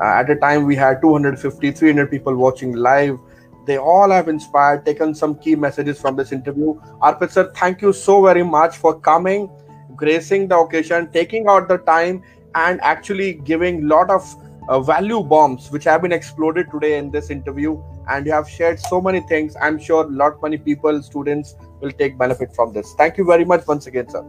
[0.00, 3.18] Uh, at a time, we had 250, 300 people watching live.
[3.66, 6.74] They all have inspired, taken some key messages from this interview.
[7.02, 9.50] Arpit sir, thank you so very much for coming,
[9.96, 12.22] gracing the occasion, taking out the time,
[12.54, 14.22] and actually giving lot of
[14.68, 17.82] uh, value bombs which have been exploded today in this interview.
[18.08, 19.56] And you have shared so many things.
[19.60, 22.94] I'm sure lot many people, students, will take benefit from this.
[22.94, 24.24] Thank you very much once again, sir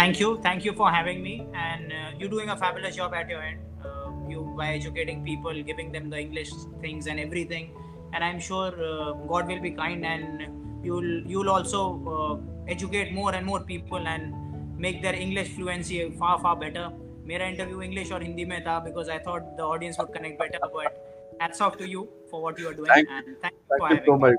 [0.00, 3.28] thank you thank you for having me and uh, you're doing a fabulous job at
[3.28, 7.70] your end uh, you by educating people giving them the english things and everything
[8.12, 10.46] and i'm sure uh, god will be kind and
[10.84, 11.82] you'll you'll also
[12.16, 14.32] uh, educate more and more people and
[14.78, 16.92] make their english fluency far far better
[17.28, 20.66] मेरा interview English और हिंदी में था because I thought the audience would connect better
[20.74, 21.04] but
[21.40, 24.18] hats off to you for what you are doing thank, and thank, thank you, so
[24.18, 24.34] much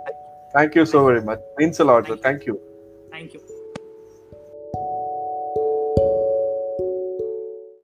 [0.56, 2.60] thank you so very much means a lot thank, thank you
[3.12, 3.51] thank you